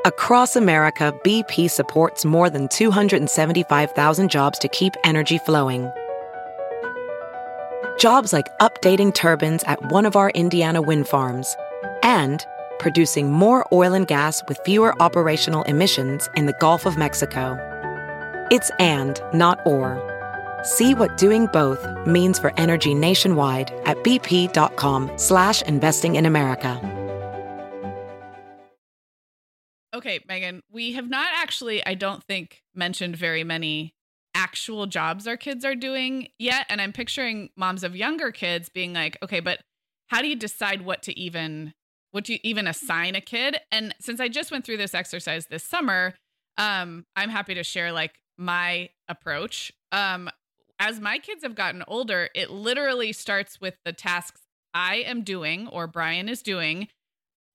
[0.06, 5.90] Across America, BP supports more than 275,000 jobs to keep energy flowing.
[8.00, 11.54] Jobs like updating turbines at one of our Indiana wind farms
[12.02, 12.46] and
[12.78, 17.58] producing more oil and gas with fewer operational emissions in the Gulf of Mexico.
[18.50, 20.00] It's and, not or.
[20.62, 26.80] See what doing both means for energy nationwide at bp.com slash investing in America.
[29.92, 33.92] Okay, Meagan, we have not actually, I don't think, mentioned very many
[34.34, 36.66] actual jobs our kids are doing yet.
[36.68, 39.60] And I'm picturing moms of younger kids being like, okay, but
[40.08, 41.72] how do you decide what to even
[42.12, 43.58] what do you even assign a kid?
[43.70, 46.14] And since I just went through this exercise this summer,
[46.58, 49.72] um, I'm happy to share like my approach.
[49.92, 50.28] Um,
[50.80, 54.40] as my kids have gotten older, it literally starts with the tasks
[54.74, 56.88] I am doing or Brian is doing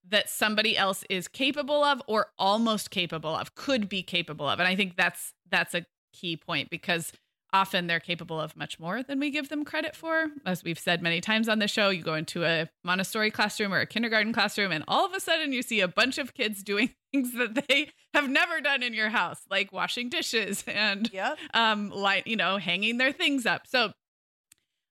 [0.08, 4.60] that somebody else is capable of or almost capable of, could be capable of.
[4.60, 5.84] And I think that's that's a
[6.16, 7.12] key point because
[7.52, 10.26] often they're capable of much more than we give them credit for.
[10.44, 13.80] As we've said many times on the show, you go into a Montessori classroom or
[13.80, 16.90] a kindergarten classroom, and all of a sudden you see a bunch of kids doing
[17.12, 21.38] things that they have never done in your house, like washing dishes and yep.
[21.54, 23.66] um, like you know, hanging their things up.
[23.66, 23.92] So,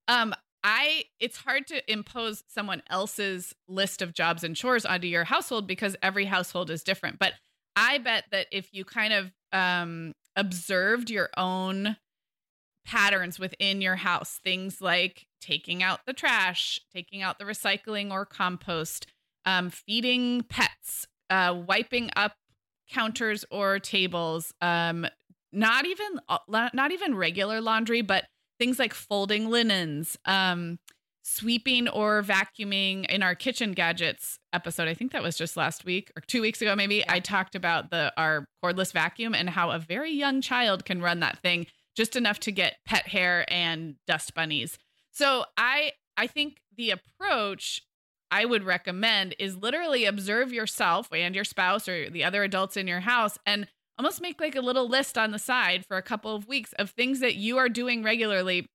[0.08, 5.26] um, I it's hard to impose someone else's list of jobs and chores onto your
[5.26, 7.20] household because every household is different.
[7.20, 7.34] But
[7.76, 11.98] I bet that if you kind of um, observed your own
[12.86, 18.26] patterns within your house, things like taking out the trash, taking out the recycling or
[18.26, 19.08] compost,
[19.46, 22.34] um, feeding pets, uh, wiping up
[22.90, 25.08] counters or tables, um,
[25.52, 28.26] not even uh, not even regular laundry, but
[28.60, 30.80] things like folding linens, um,
[31.28, 34.88] sweeping or vacuuming in our kitchen gadgets episode.
[34.88, 37.04] I think that was just last week or two weeks ago maybe.
[37.10, 41.22] I talked about the our cordless vacuum and how a very young child can run
[41.22, 41.66] that thing
[41.98, 44.78] just enough to get pet hair and dust bunnies.
[45.12, 47.82] So i i think the approach
[48.30, 52.88] i would recommend is literally observe yourself and your spouse or the other adults in
[52.88, 53.68] your house and
[53.98, 56.92] almost make like a little list on the side for a couple of weeks of
[56.92, 58.68] things that you are doing regularly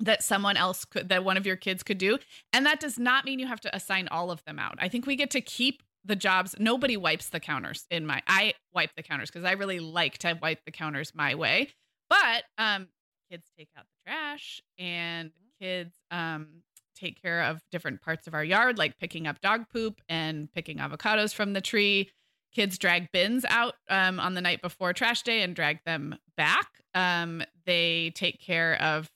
[0.00, 2.18] that someone else could that one of your kids could do.
[2.52, 4.76] And that does not mean you have to assign all of them out.
[4.78, 6.54] I think we get to keep the jobs.
[6.58, 10.38] Nobody wipes the counters in my i wipe the counters because i really like to
[10.40, 11.68] wipe the counters my way.
[12.08, 12.88] But um
[13.30, 16.62] kids take out the trash and kids um
[16.98, 20.78] take care of different parts of our yard like picking up dog poop and picking
[20.78, 22.10] avocados from the tree.
[22.52, 26.66] Kids drag bins out um, on the night before trash day and drag them back.
[26.94, 29.08] Um, they take care of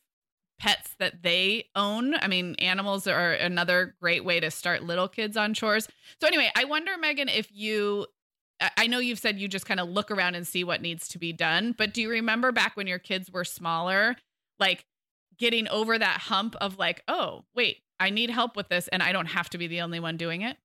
[0.62, 2.14] pets that they own.
[2.14, 5.88] I mean, animals are another great way to start little kids on chores.
[6.20, 8.06] So, anyway, I wonder, Meagan, if you,
[8.76, 11.18] I know you've said you just kind of look around and see what needs to
[11.18, 14.14] be done, but do you remember back when your kids were smaller,
[14.60, 14.86] like
[15.36, 19.10] getting over that hump of like, oh, wait, I need help with this and I
[19.10, 20.56] don't have to be the only one doing it?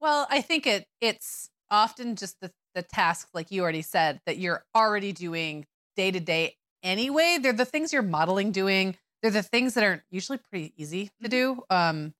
[0.00, 4.38] Well, I think it it's often just the the tasks like you already said that
[4.38, 7.38] you're already doing day to day anyway.
[7.40, 11.28] They're the things you're modeling doing they're the things that are usually pretty easy to
[11.28, 11.56] mm-hmm.
[11.56, 12.14] do um,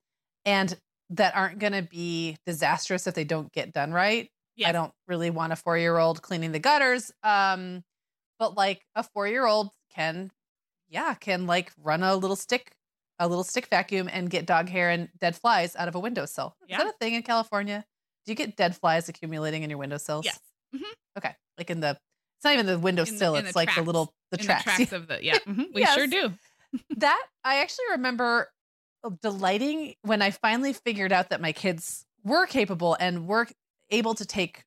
[0.45, 0.77] and
[1.11, 4.69] that aren't going to be disastrous if they don't get done right Yes.
[4.69, 7.13] I don't really want a four year old cleaning the gutters.
[7.23, 7.83] Um,
[8.39, 10.31] but like a four year old can,
[10.89, 12.77] yeah, can like run a little stick,
[13.19, 16.57] a little stick vacuum and get dog hair and dead flies out of a windowsill.
[16.67, 16.79] Yeah.
[16.79, 17.85] Is that a thing in California?
[18.27, 20.25] Do you get dead flies accumulating in your windowsills?
[20.25, 20.39] Yes.
[20.75, 21.19] Mm-hmm.
[21.19, 21.35] Okay.
[21.59, 23.37] Like in the, it's not even the windowsill.
[23.37, 23.81] It's the like tracks.
[23.81, 24.65] the little, the in tracks.
[24.65, 25.39] The tracks of the, yeah.
[25.47, 25.63] Mm-hmm.
[25.75, 25.95] We yes.
[25.95, 26.33] sure do.
[26.97, 28.49] That I actually remember
[29.23, 33.49] delighting when I finally figured out that my kids were capable and were
[33.91, 34.65] able to take,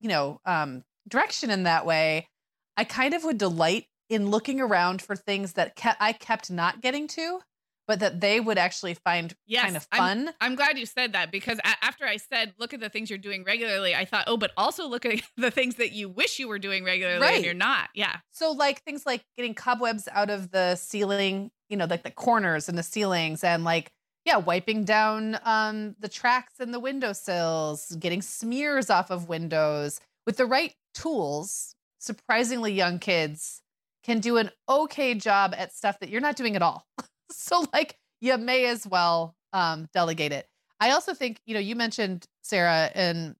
[0.00, 2.28] you know, um, direction in that way.
[2.76, 6.80] I kind of would delight in looking around for things that ke- I kept not
[6.80, 7.40] getting to
[7.86, 10.28] but that they would actually find yes, kind of fun.
[10.28, 13.10] I'm, I'm, glad you said that because a- after I said, look at the things
[13.10, 16.38] you're doing regularly, I thought, oh, but also look at the things that you wish
[16.38, 17.36] you were doing regularly right.
[17.36, 17.90] and you're not.
[17.94, 18.16] Yeah.
[18.30, 22.68] So, like things like getting cobwebs out of the ceiling, you know, like the corners
[22.68, 23.90] and the ceilings, and like,
[24.24, 30.38] yeah, wiping down um, the tracks and the windowsills, getting smears off of windows with
[30.38, 31.74] the right tools.
[31.98, 33.62] Surprisingly, young kids
[34.04, 36.86] can do an okay job at stuff that you're not doing at all.
[37.38, 40.48] so like you may as well um, delegate it.
[40.80, 43.36] I also think, you know, you mentioned Sarah and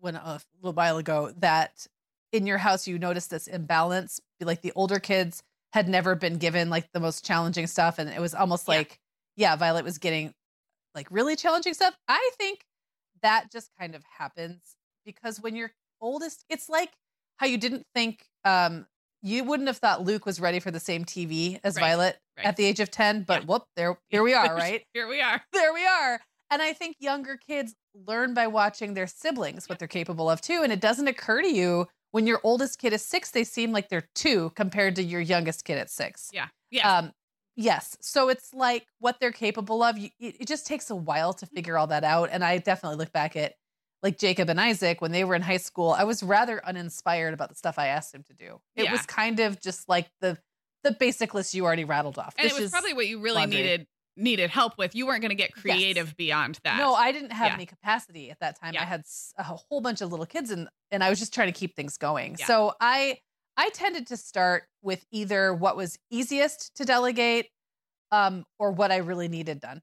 [0.00, 1.86] when a little while ago that
[2.32, 5.42] in your house you noticed this imbalance, like the older kids
[5.72, 8.74] had never been given like the most challenging stuff and it was almost yeah.
[8.76, 8.98] like
[9.36, 10.34] yeah, Violet was getting
[10.94, 11.94] like really challenging stuff.
[12.08, 12.64] I think
[13.22, 14.60] that just kind of happens
[15.04, 16.90] because when you're oldest, it's like
[17.36, 18.86] how you didn't think um
[19.22, 22.46] you wouldn't have thought Luke was ready for the same TV as right, Violet right.
[22.46, 23.46] at the age of 10, but yeah.
[23.46, 24.82] whoop, there here we are, right?
[24.92, 25.42] here we are.
[25.52, 26.20] There we are.
[26.50, 30.60] And I think younger kids learn by watching their siblings what they're capable of too.
[30.64, 33.88] And it doesn't occur to you when your oldest kid is six, they seem like
[33.88, 36.28] they're two compared to your youngest kid at six.
[36.32, 36.48] Yeah.
[36.70, 36.98] Yeah.
[36.98, 37.12] Um,
[37.54, 37.96] yes.
[38.00, 39.96] So it's like what they're capable of.
[39.98, 42.30] it just takes a while to figure all that out.
[42.32, 43.54] And I definitely look back at
[44.02, 47.50] like Jacob and Isaac when they were in high school, I was rather uninspired about
[47.50, 48.60] the stuff I asked him to do.
[48.74, 48.92] It yeah.
[48.92, 50.38] was kind of just like the
[50.82, 52.34] the basic list you already rattled off.
[52.38, 53.62] And it was probably what you really laundry.
[53.62, 54.94] needed needed help with.
[54.94, 56.14] You weren't going to get creative yes.
[56.14, 56.78] beyond that.
[56.78, 57.54] No, I didn't have yeah.
[57.54, 58.74] any capacity at that time.
[58.74, 58.82] Yeah.
[58.82, 59.02] I had
[59.38, 61.96] a whole bunch of little kids and and I was just trying to keep things
[61.96, 62.36] going.
[62.36, 63.18] So I
[63.56, 67.48] I tended to start with either what was easiest to delegate
[68.12, 69.80] um or what I really needed done.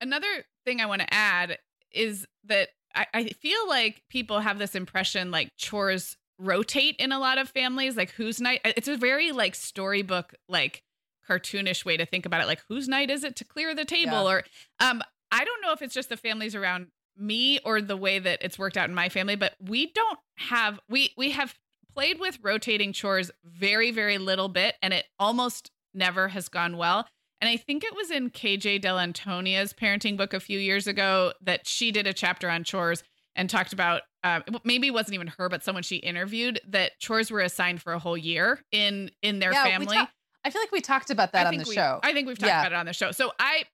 [0.00, 1.58] Another thing I want to add
[1.92, 7.18] is that I, I feel like people have this impression like chores rotate in a
[7.18, 7.96] lot of families.
[7.96, 8.60] Like whose night?
[8.64, 10.82] It's a very like storybook like
[11.28, 12.46] cartoonish way to think about it.
[12.46, 14.24] Like whose night is it to clear the table?
[14.24, 14.28] Yeah.
[14.28, 14.44] Or
[14.80, 18.40] um, I don't know if it's just the families around me or the way that
[18.42, 21.54] it's worked out in my family, but we don't have we we have
[21.94, 27.06] played with rotating chores very very little bit, and it almost never has gone well.
[27.40, 31.66] And I think it was in KJ Dell'Antonia's parenting book a few years ago that
[31.66, 33.02] she did a chapter on chores
[33.34, 37.30] and talked about uh, maybe it wasn't even her, but someone she interviewed that chores
[37.30, 39.96] were assigned for a whole year in in their yeah, family.
[39.96, 40.10] Ta-
[40.44, 42.00] I feel like we talked about that I on the we, show.
[42.02, 42.60] I think we've talked yeah.
[42.60, 43.12] about it on the show.
[43.12, 43.64] So I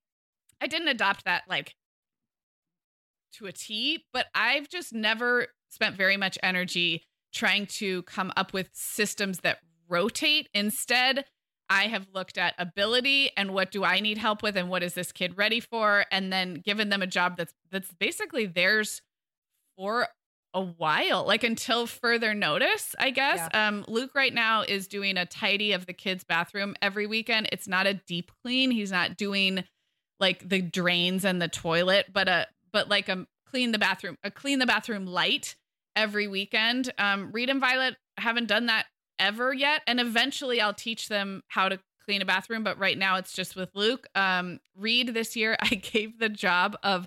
[0.61, 1.75] I didn't adopt that like
[3.35, 8.53] to a T, but I've just never spent very much energy trying to come up
[8.53, 10.49] with systems that rotate.
[10.55, 11.27] Instead,
[11.71, 14.95] I have looked at ability and what do I need help with and what is
[14.95, 19.03] this kid ready for and then given them a job that's that's basically theirs
[19.79, 20.09] for
[20.55, 23.49] a while like until further notice I guess.
[23.53, 23.69] Yeah.
[23.69, 27.49] Um Luke right now is doing a tidy of the kids bathroom every weekend.
[27.53, 28.71] It's not a deep clean.
[28.71, 29.65] He's not doing
[30.19, 34.31] like the drains and the toilet, but a but like a clean the bathroom, a
[34.31, 35.55] clean the bathroom light
[35.95, 36.93] every weekend.
[36.99, 38.87] Um Reed and Violet haven't done that
[39.19, 39.83] ever yet.
[39.87, 42.65] And eventually I'll teach them how to clean a bathroom.
[42.65, 44.07] But right now it's just with Luke.
[44.15, 47.07] Um, Reed this year, I gave the job of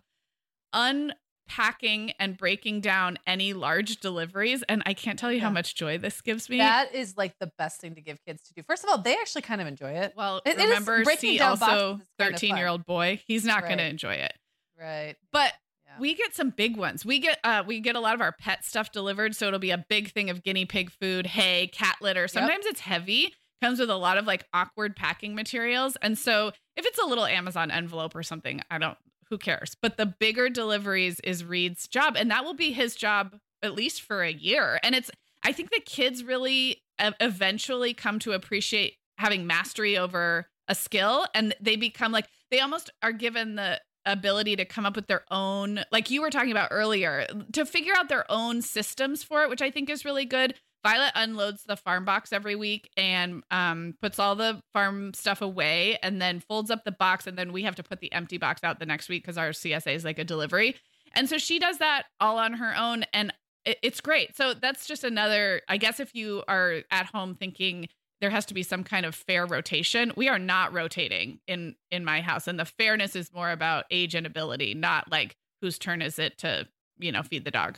[1.51, 4.63] unpacking and breaking down any large deliveries.
[4.63, 5.45] And I can't tell you yeah.
[5.45, 6.57] how much joy this gives me.
[6.57, 8.63] That is like the best thing to give kids to do.
[8.63, 10.13] First of all, they actually kind of enjoy it.
[10.15, 13.69] Well, it, remember, see also 13 year old boy, he's not right.
[13.69, 14.33] going to enjoy it.
[14.79, 15.15] Right.
[15.31, 15.53] But
[15.99, 17.05] we get some big ones.
[17.05, 19.71] We get uh we get a lot of our pet stuff delivered, so it'll be
[19.71, 22.27] a big thing of guinea pig food, hay, cat litter.
[22.27, 22.71] Sometimes yep.
[22.71, 25.97] it's heavy, comes with a lot of like awkward packing materials.
[26.01, 28.97] And so if it's a little Amazon envelope or something, I don't
[29.31, 29.75] who cares.
[29.81, 34.01] But the bigger deliveries is Reed's job and that will be his job at least
[34.03, 34.79] for a year.
[34.83, 35.09] And it's
[35.43, 41.55] I think the kids really eventually come to appreciate having mastery over a skill and
[41.59, 45.83] they become like they almost are given the ability to come up with their own
[45.91, 49.61] like you were talking about earlier to figure out their own systems for it which
[49.61, 54.19] i think is really good violet unloads the farm box every week and um, puts
[54.19, 57.75] all the farm stuff away and then folds up the box and then we have
[57.75, 60.23] to put the empty box out the next week because our csa is like a
[60.23, 60.75] delivery
[61.13, 63.33] and so she does that all on her own and
[63.65, 64.35] it, it's great.
[64.35, 65.61] So that's just another.
[65.67, 67.87] I guess if you are at home thinking
[68.19, 72.05] there has to be some kind of fair rotation, we are not rotating in in
[72.05, 76.01] my house, and the fairness is more about age and ability, not like whose turn
[76.01, 76.67] is it to
[76.99, 77.77] you know feed the dog.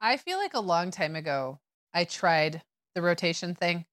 [0.00, 1.60] I feel like a long time ago
[1.94, 2.62] I tried
[2.94, 3.84] the rotation thing.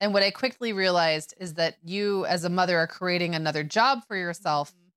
[0.00, 4.00] And what I quickly realized is that you, as a mother, are creating another job
[4.06, 4.88] for yourself Mm-hmm.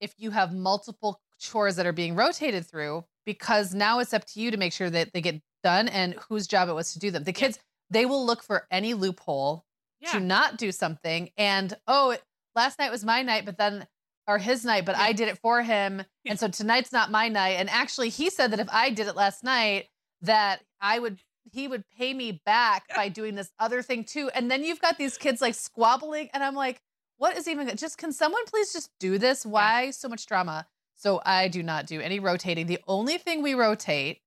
[0.00, 4.40] if you have multiple chores that are being rotated through, because now it's up to
[4.40, 7.10] you to make sure that they get done and whose job it was to do
[7.10, 7.24] them.
[7.24, 7.38] The Yeah.
[7.38, 7.58] kids,
[7.90, 9.64] they will look for any loophole
[10.00, 10.12] Yeah.
[10.12, 11.30] to not do something.
[11.36, 12.22] And oh, it-
[12.56, 13.86] last night was my night, but then
[14.28, 15.02] or his night, but Yeah.
[15.02, 16.04] I did it for him.
[16.24, 16.30] Yeah.
[16.32, 17.56] And so tonight's not my night.
[17.58, 19.88] And actually he said that if I did it last night,
[20.20, 21.20] that I would
[21.50, 24.30] he would pay me back by doing this other thing too.
[24.34, 26.80] And then you've got these kids like squabbling and I'm like,
[27.16, 29.44] what is even just can someone please just do this?
[29.44, 30.66] Why so much drama?
[30.96, 32.66] So I do not do any rotating.
[32.66, 34.20] The only thing we rotate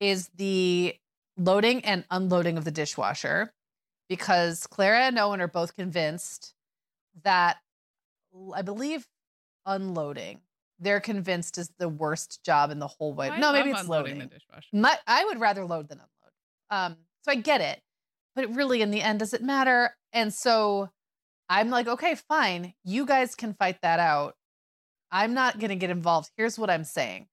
[0.00, 0.94] is the
[1.36, 3.52] loading and unloading of the dishwasher
[4.08, 6.54] because Clara and Owen are both convinced
[7.22, 7.58] that
[8.54, 9.06] I believe
[9.64, 10.40] unloading
[10.78, 13.30] they're convinced is the worst job in the whole way.
[13.38, 14.28] No, maybe it's unloading loading.
[14.28, 14.68] the dishwasher.
[14.72, 16.10] My, I would rather load than unload.
[16.70, 17.80] Um, so I get it,
[18.34, 19.90] but really, in the end, does it matter?
[20.12, 20.90] And so
[21.48, 22.74] I'm like, okay, fine.
[22.84, 24.34] You guys can fight that out.
[25.10, 26.30] I'm not going to get involved.
[26.36, 27.28] Here's what I'm saying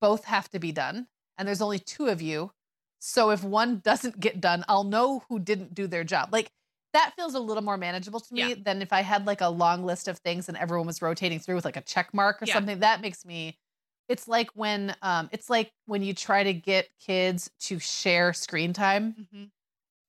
[0.00, 1.06] both have to be done.
[1.38, 2.52] And there's only two of you.
[2.98, 6.28] So if one doesn't get done, I'll know who didn't do their job.
[6.32, 6.50] Like
[6.92, 8.54] that feels a little more manageable to me Yeah.
[8.64, 11.56] than if I had like a long list of things and everyone was rotating through
[11.56, 12.54] with like a check mark or Yeah.
[12.54, 12.80] something.
[12.80, 13.58] That makes me
[14.08, 18.72] it's like when um it's like when you try to get kids to share screen
[18.72, 19.50] time Mhm.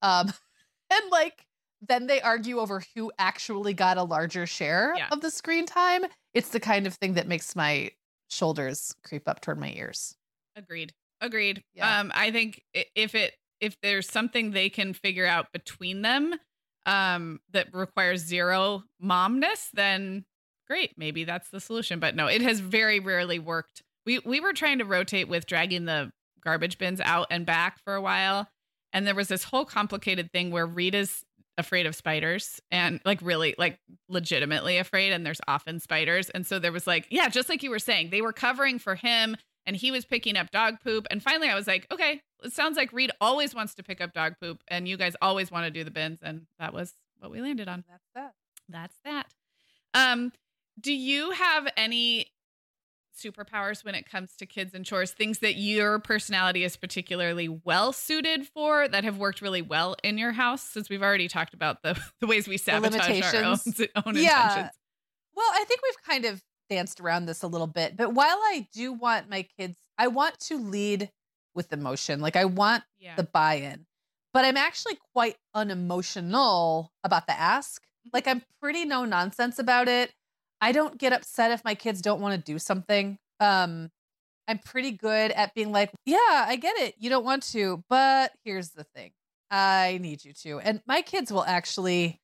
[0.02, 0.34] um
[0.91, 1.46] and like
[1.86, 5.08] then they argue over who actually got a larger share Yeah.
[5.12, 7.91] of the screen time it's the kind of thing that makes my
[8.30, 10.16] shoulders creep up toward my ears
[10.56, 10.94] Agreed.
[11.20, 11.64] Agreed.
[11.74, 12.00] Yeah.
[12.00, 16.36] Um, I think if it if there's something they can figure out between them,
[16.86, 20.26] um, that requires zero momness, then
[20.74, 20.97] great.
[20.97, 21.99] Maybe that's the solution.
[21.99, 23.84] But no, it has very rarely worked.
[24.05, 26.11] We we were trying to rotate with dragging the
[26.43, 28.49] garbage bins out and back for a while,
[28.91, 31.24] and there was this whole complicated thing where Rita's
[31.59, 33.78] afraid of spiders and like really like
[34.09, 37.69] legitimately afraid and there's often spiders and so there was like yeah just like you
[37.69, 41.07] were saying they were covering for him and he was picking up dog poop.
[41.09, 44.13] And finally, I was like, okay, it sounds like Reed always wants to pick up
[44.13, 47.32] dog poop, and you guys always want to do the bins, and that was what
[47.32, 47.84] we landed on.
[47.88, 48.34] that's that
[48.69, 49.28] That's that.
[49.93, 50.32] Um,
[50.80, 52.28] do you have any
[53.21, 55.11] superpowers when it comes to kids and chores?
[55.11, 60.17] Things that your personality is particularly well suited for that have worked really well in
[60.17, 60.61] your house?
[60.63, 63.57] Since we've already talked about the the ways we sabotage our own,
[64.05, 64.43] own Yeah.
[64.43, 64.71] intentions.
[65.36, 68.67] Well, I think we've kind of danced around this a little bit, but while I
[68.74, 71.11] do want my kids, I want to lead
[71.53, 72.19] with emotion.
[72.19, 73.15] Like I want Yeah.
[73.15, 73.86] the buy-in,
[74.34, 77.82] but I'm actually quite unemotional about the ask.
[77.84, 78.09] Mm-hmm.
[78.13, 80.13] Like I'm pretty no nonsense about it.
[80.64, 83.18] I don't get upset if my kids don't want to do something.
[83.41, 83.89] Um
[84.47, 86.95] I'm pretty good at being like, "Yeah, I get it.
[86.97, 89.11] You don't want to, but here's the thing.
[89.51, 92.22] I need you to." And my kids will actually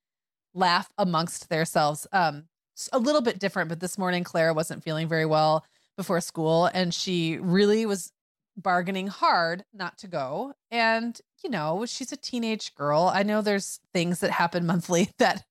[0.54, 2.08] laugh amongst themselves.
[2.14, 2.46] Um
[2.94, 5.66] a little bit different, but this morning Clara wasn't feeling very well
[5.98, 8.14] before school and she really was
[8.56, 10.54] bargaining hard not to go.
[10.72, 13.12] And, you know, she's a teenage girl.
[13.14, 15.44] I know there's things that happen monthly that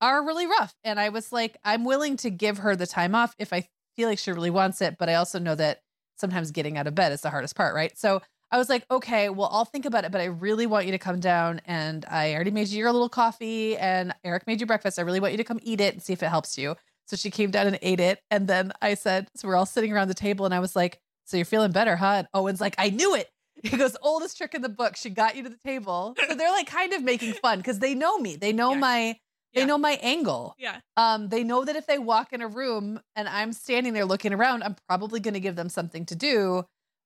[0.00, 0.74] are really rough.
[0.84, 3.66] And I was like, I'm willing to give her the time off if I
[3.96, 4.96] feel like she really wants it.
[4.98, 5.80] But I also know that
[6.16, 7.96] sometimes getting out of bed is the hardest part, right?
[7.98, 8.20] So
[8.50, 10.98] I was like, okay, well, I'll think about it, but I really want you to
[10.98, 11.60] come down.
[11.66, 14.98] And I already made you your little coffee, and Eric made you breakfast.
[14.98, 16.76] I really want you to come eat it and see if it helps you.
[17.06, 18.20] So she came down and ate it.
[18.30, 21.00] And then I said, so we're all sitting around the table, and I was like,
[21.24, 22.14] so you're feeling better, huh?
[22.18, 23.28] And Owen's like, I knew it.
[23.62, 24.94] He goes, oldest trick in the book.
[24.96, 26.14] She got you to the table.
[26.28, 28.36] So they're like kind of making fun because they know me.
[28.36, 28.78] They know Yeah.
[28.78, 29.16] my
[29.54, 29.66] they Yeah.
[29.66, 30.54] know my angle.
[30.58, 30.80] Yeah.
[30.96, 34.32] Um, they know that if they walk in a room and I'm standing there looking
[34.32, 36.64] around, I'm probably going to give them something to do,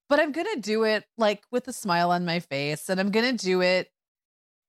[0.08, 2.88] but I'm going to do it like with a smile on my face.
[2.88, 3.90] And I'm going to do it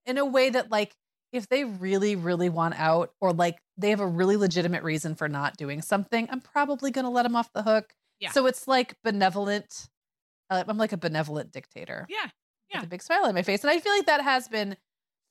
[0.06, 0.96] in a way that, like,
[1.32, 5.30] if they really, really want out or like they have a really legitimate reason for
[5.30, 7.94] not doing something, I'm probably going to let them off the hook.
[8.20, 8.32] Yeah.
[8.32, 9.88] So it's like benevolent.
[10.50, 12.30] Uh, I'm like a benevolent dictator Yeah.
[12.72, 12.80] Yeah.
[12.80, 13.64] with a big smile on my face.
[13.64, 14.76] And I feel like that has been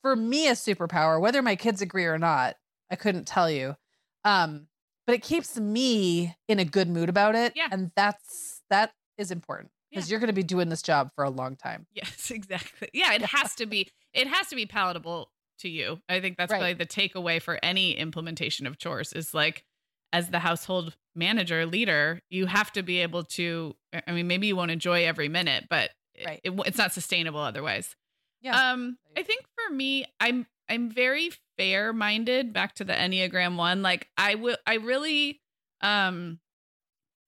[0.01, 2.55] for me a superpower, whether my kids agree or not.
[2.91, 3.75] I couldn't tell you.
[4.23, 4.67] Um,
[5.05, 7.53] but it keeps me in a good mood about it.
[7.55, 7.67] Yeah.
[7.71, 10.13] And that's that is important because Yeah.
[10.13, 11.87] you're gonna be doing this job for a long time.
[11.93, 12.89] Yes, exactly.
[12.93, 16.01] Yeah, it has to be it has to be palatable to you.
[16.09, 16.59] I think that's Right.
[16.59, 19.65] probably the takeaway for any implementation of chores is like
[20.13, 23.75] as the household manager leader, you have to be able to
[24.07, 25.91] I mean maybe you won't enjoy every minute, but
[26.25, 26.41] Right.
[26.43, 27.95] it, it's not sustainable otherwise.
[28.41, 28.71] Yeah.
[28.71, 32.53] Um, I think for me, I'm I'm very fair minded.
[32.53, 35.41] Back to the Enneagram one, like I will, I really
[35.81, 36.39] um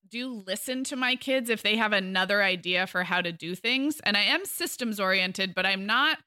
[0.09, 3.99] do listen to my kids if they have another idea for how to do things,
[4.01, 6.17] and I am systems oriented, but I'm not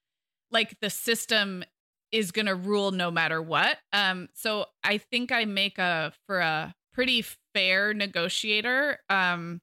[0.51, 1.65] like the system
[2.13, 3.79] is going to rule no matter what.
[3.93, 7.25] Um, so I think I make a for a pretty
[7.55, 9.01] fair negotiator.
[9.11, 9.61] Um,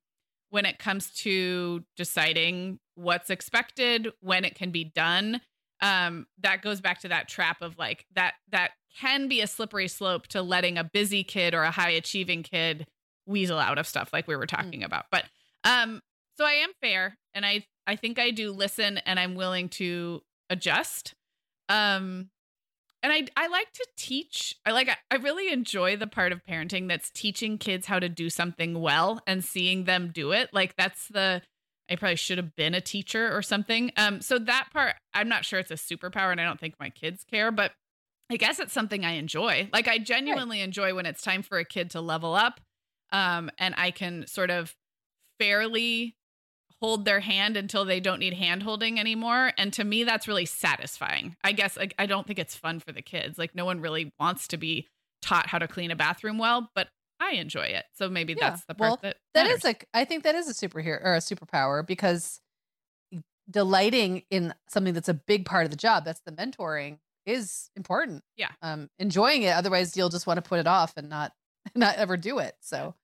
[0.52, 5.42] when it comes to deciding what's expected, when it can be done.
[5.82, 9.88] Um, that goes back to that trap of like that that can be a slippery
[9.88, 12.88] slope to letting a busy kid or a high achieving kid
[13.26, 14.86] weasel out of stuff like we were talking mm.
[14.86, 15.06] about.
[15.12, 15.26] But
[15.64, 16.02] um,
[16.38, 20.22] so I am fair and I I think I do listen and I'm willing to
[20.50, 21.16] adjust.
[21.70, 22.30] Um,
[23.04, 24.56] and I I like to teach.
[24.66, 28.30] I like I really enjoy the part of parenting that's teaching kids how to do
[28.30, 30.50] something well and seeing them do it.
[30.54, 31.42] Like that's the
[31.92, 33.92] I probably should have been a teacher or something.
[33.98, 36.90] Um so that part I'm not sure it's a superpower and I don't think my
[36.90, 37.74] kids care, but
[38.32, 39.70] I guess it's something I enjoy.
[39.74, 40.66] Like I genuinely right.
[40.66, 42.62] enjoy when it's time for a kid to level up
[43.12, 44.76] um and I can sort of
[45.40, 46.16] fairly
[46.82, 49.54] hold their hand until they don't need hand holding anymore.
[49.58, 51.36] And to me, that's really satisfying.
[51.44, 53.38] I guess like, I don't think it's fun for the kids.
[53.38, 54.88] Like, no one really wants to be
[55.22, 56.88] taught how to clean a bathroom well, but
[57.22, 57.86] I enjoy it.
[57.94, 58.50] So maybe yeah.
[58.50, 61.14] that's the part well, that that is like I think that is a superhero or
[61.14, 62.42] a superpower because
[63.50, 68.24] delighting in something that's a big part of the job, that's the mentoring, is important.
[68.36, 68.50] Yeah.
[68.62, 69.52] Um, enjoying it.
[69.52, 71.34] Otherwise, you'll just want to put it off and not
[71.76, 72.56] not ever do it.
[72.62, 72.96] So.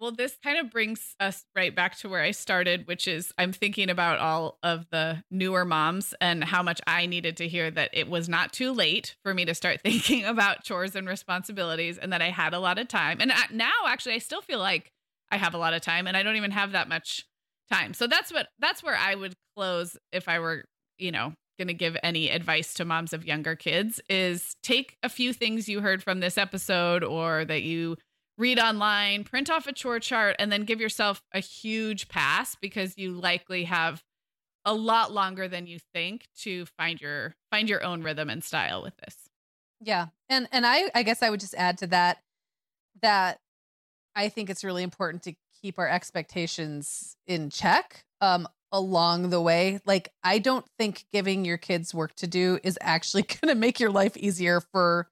[0.00, 3.52] Well, this kind of brings us right back to where I started, which is I'm
[3.52, 7.90] thinking about all of the newer moms and how much I needed to hear that
[7.92, 12.12] it was not too late for me to start thinking about chores and responsibilities and
[12.12, 13.18] that I had a lot of time.
[13.20, 14.92] And now, actually, I still feel like
[15.32, 17.26] I have a lot of time and I don't even have that much
[17.70, 17.92] time.
[17.92, 20.64] So that's what that's where I would close if I were,
[20.98, 25.08] you know, going to give any advice to moms of younger kids is take a
[25.08, 27.96] few things you heard from this episode or that you
[28.38, 32.96] read online, print off a chore chart, and then give yourself a huge pass because
[32.96, 34.02] you likely have
[34.64, 38.82] a lot longer than you think to find your find your own rhythm and style
[38.82, 39.16] with this.
[39.80, 40.06] Yeah.
[40.28, 42.18] And and I I guess I would just add to that
[43.02, 43.38] that
[44.14, 49.80] I think it's really important to keep our expectations in check um along the way.
[49.86, 53.80] Like I don't think giving your kids work to do is actually going to make
[53.80, 55.08] your life easier for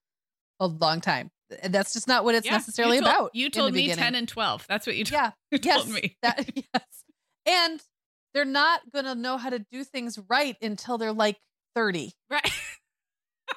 [0.60, 1.30] a long time
[1.64, 3.30] that's just not what it's yeah, necessarily you told, about.
[3.34, 4.04] You told me beginning.
[4.04, 4.66] 10 and 12.
[4.68, 6.16] That's what you, yeah, you yes, told me.
[6.22, 7.04] That, yes.
[7.46, 7.80] And
[8.34, 11.38] they're not going to know how to do things right until they're like
[11.74, 12.12] 30.
[12.30, 12.50] Right.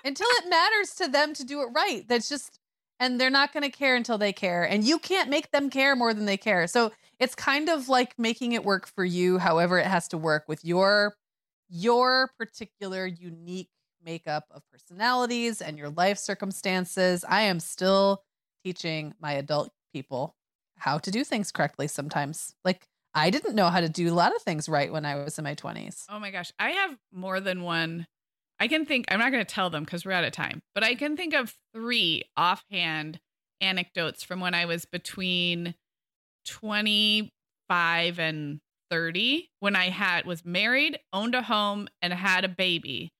[0.06, 2.08] until it matters to them to do it right.
[2.08, 2.60] That's just,
[3.00, 4.64] and they're not going to care until they care.
[4.64, 6.68] And you can't make them care more than they care.
[6.68, 10.46] So it's kind of like making it work for you, however it has to work
[10.48, 11.16] with your
[11.72, 13.70] your particular unique
[14.04, 17.26] makeup of personalities and your life circumstances.
[17.28, 18.24] I am still
[18.64, 20.36] teaching my adult people
[20.78, 22.56] how to do things correctly sometimes.
[22.64, 25.38] Like I didn't know how to do a lot of things right when I was
[25.38, 26.06] in my 20s.
[26.10, 26.52] Oh my gosh.
[26.60, 28.08] I have more than one.
[28.60, 30.84] I can think, I'm not going to tell them because we're out of time, but
[30.84, 33.20] I can think of three offhand
[33.62, 35.76] anecdotes from when I was between
[36.46, 43.12] 25 and 30 when I had was married, owned a home and had a baby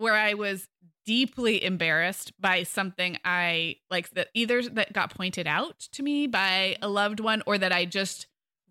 [0.00, 0.66] where I was
[1.04, 6.76] deeply embarrassed by something I like that either that got pointed out to me by
[6.82, 8.26] a loved one or that I just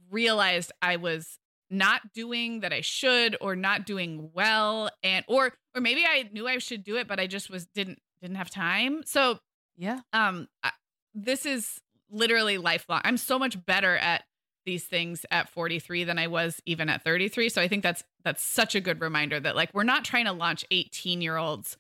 [0.10, 1.38] realized I was
[1.70, 6.48] not doing that I should or not doing well and or or maybe I knew
[6.48, 9.04] I should do it but I just was didn't didn't have time.
[9.06, 9.40] So
[9.78, 10.00] yeah.
[10.14, 10.72] Um I,
[11.14, 13.02] this is literally lifelong.
[13.04, 14.24] I'm so much better at
[14.70, 17.49] these things at 43 than I was even at 33.
[17.49, 20.32] So I think that's that's such a good reminder that like we're not trying to
[20.32, 21.76] launch 18 year olds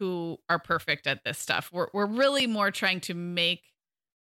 [0.00, 1.70] who are perfect at this stuff.
[1.72, 3.62] We're we're really more trying to make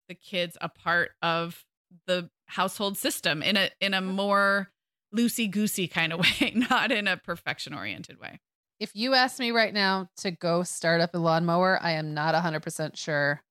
[0.09, 1.67] the kids a part of
[2.07, 4.71] the household system in a in a more
[5.15, 8.41] loosey goosey kind of way, not in a perfection oriented way.
[8.81, 12.35] If you ask me right now to go start up a lawnmower, I am not
[12.35, 13.43] 100% sure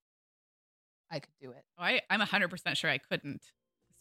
[1.10, 1.64] I could do it.
[1.78, 3.42] Oh, I, I'm 100% sure I couldn't.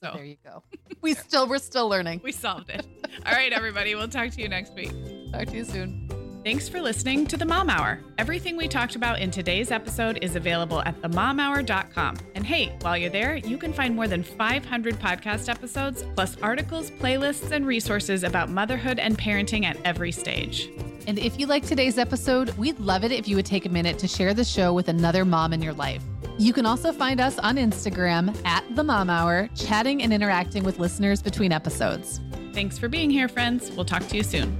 [0.02, 0.62] So there you go.
[1.00, 2.20] We still we're still learning.
[2.22, 2.86] We solved it.
[3.26, 3.96] All right, everybody.
[3.96, 4.92] We'll talk to you next week.
[5.32, 6.08] Talk to you soon.
[6.44, 8.00] Thanks for listening to the Mom Hour.
[8.18, 12.18] Everything we talked about in today's episode is available at themomhour.com.
[12.34, 16.90] And hey, while you're there, you can find more than 500 podcast episodes, plus articles,
[16.90, 20.68] playlists, and resources about motherhood and parenting at every stage.
[21.06, 23.98] And if you like today's episode, we'd love it if you would take a minute
[24.00, 26.02] to share the show with another mom in your life.
[26.42, 30.80] You can also find us on Instagram at The Mom Hour, chatting and interacting with
[30.80, 32.20] listeners between episodes.
[32.52, 33.70] Thanks for being here, friends.
[33.70, 34.58] We'll talk to you soon.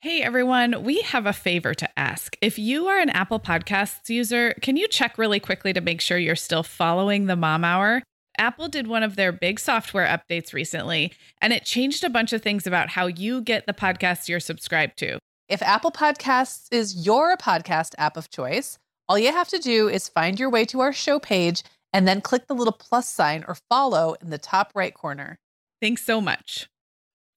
[0.00, 2.36] Hey everyone, we have a favor to ask.
[2.42, 6.18] If you are an Apple Podcasts user, can you check really quickly to make sure
[6.18, 8.02] you're still following the Mom Hour?
[8.36, 12.42] Apple did one of their big software updates recently, and it changed a bunch of
[12.42, 15.18] things about how you get the podcasts you're subscribed to.
[15.48, 18.78] If Apple Podcasts is your podcast app of choice,
[19.12, 22.22] all you have to do is find your way to our show page and then
[22.22, 25.38] click the little plus sign or follow in the top right corner.
[25.82, 26.70] Thanks so much.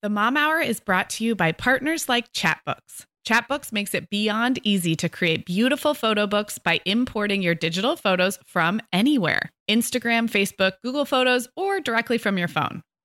[0.00, 3.04] The Mom Hour is brought to you by partners like Chatbooks.
[3.28, 8.38] Chatbooks makes it beyond easy to create beautiful photo books by importing your digital photos
[8.46, 12.80] from anywhere Instagram, Facebook, Google Photos, or directly from your phone.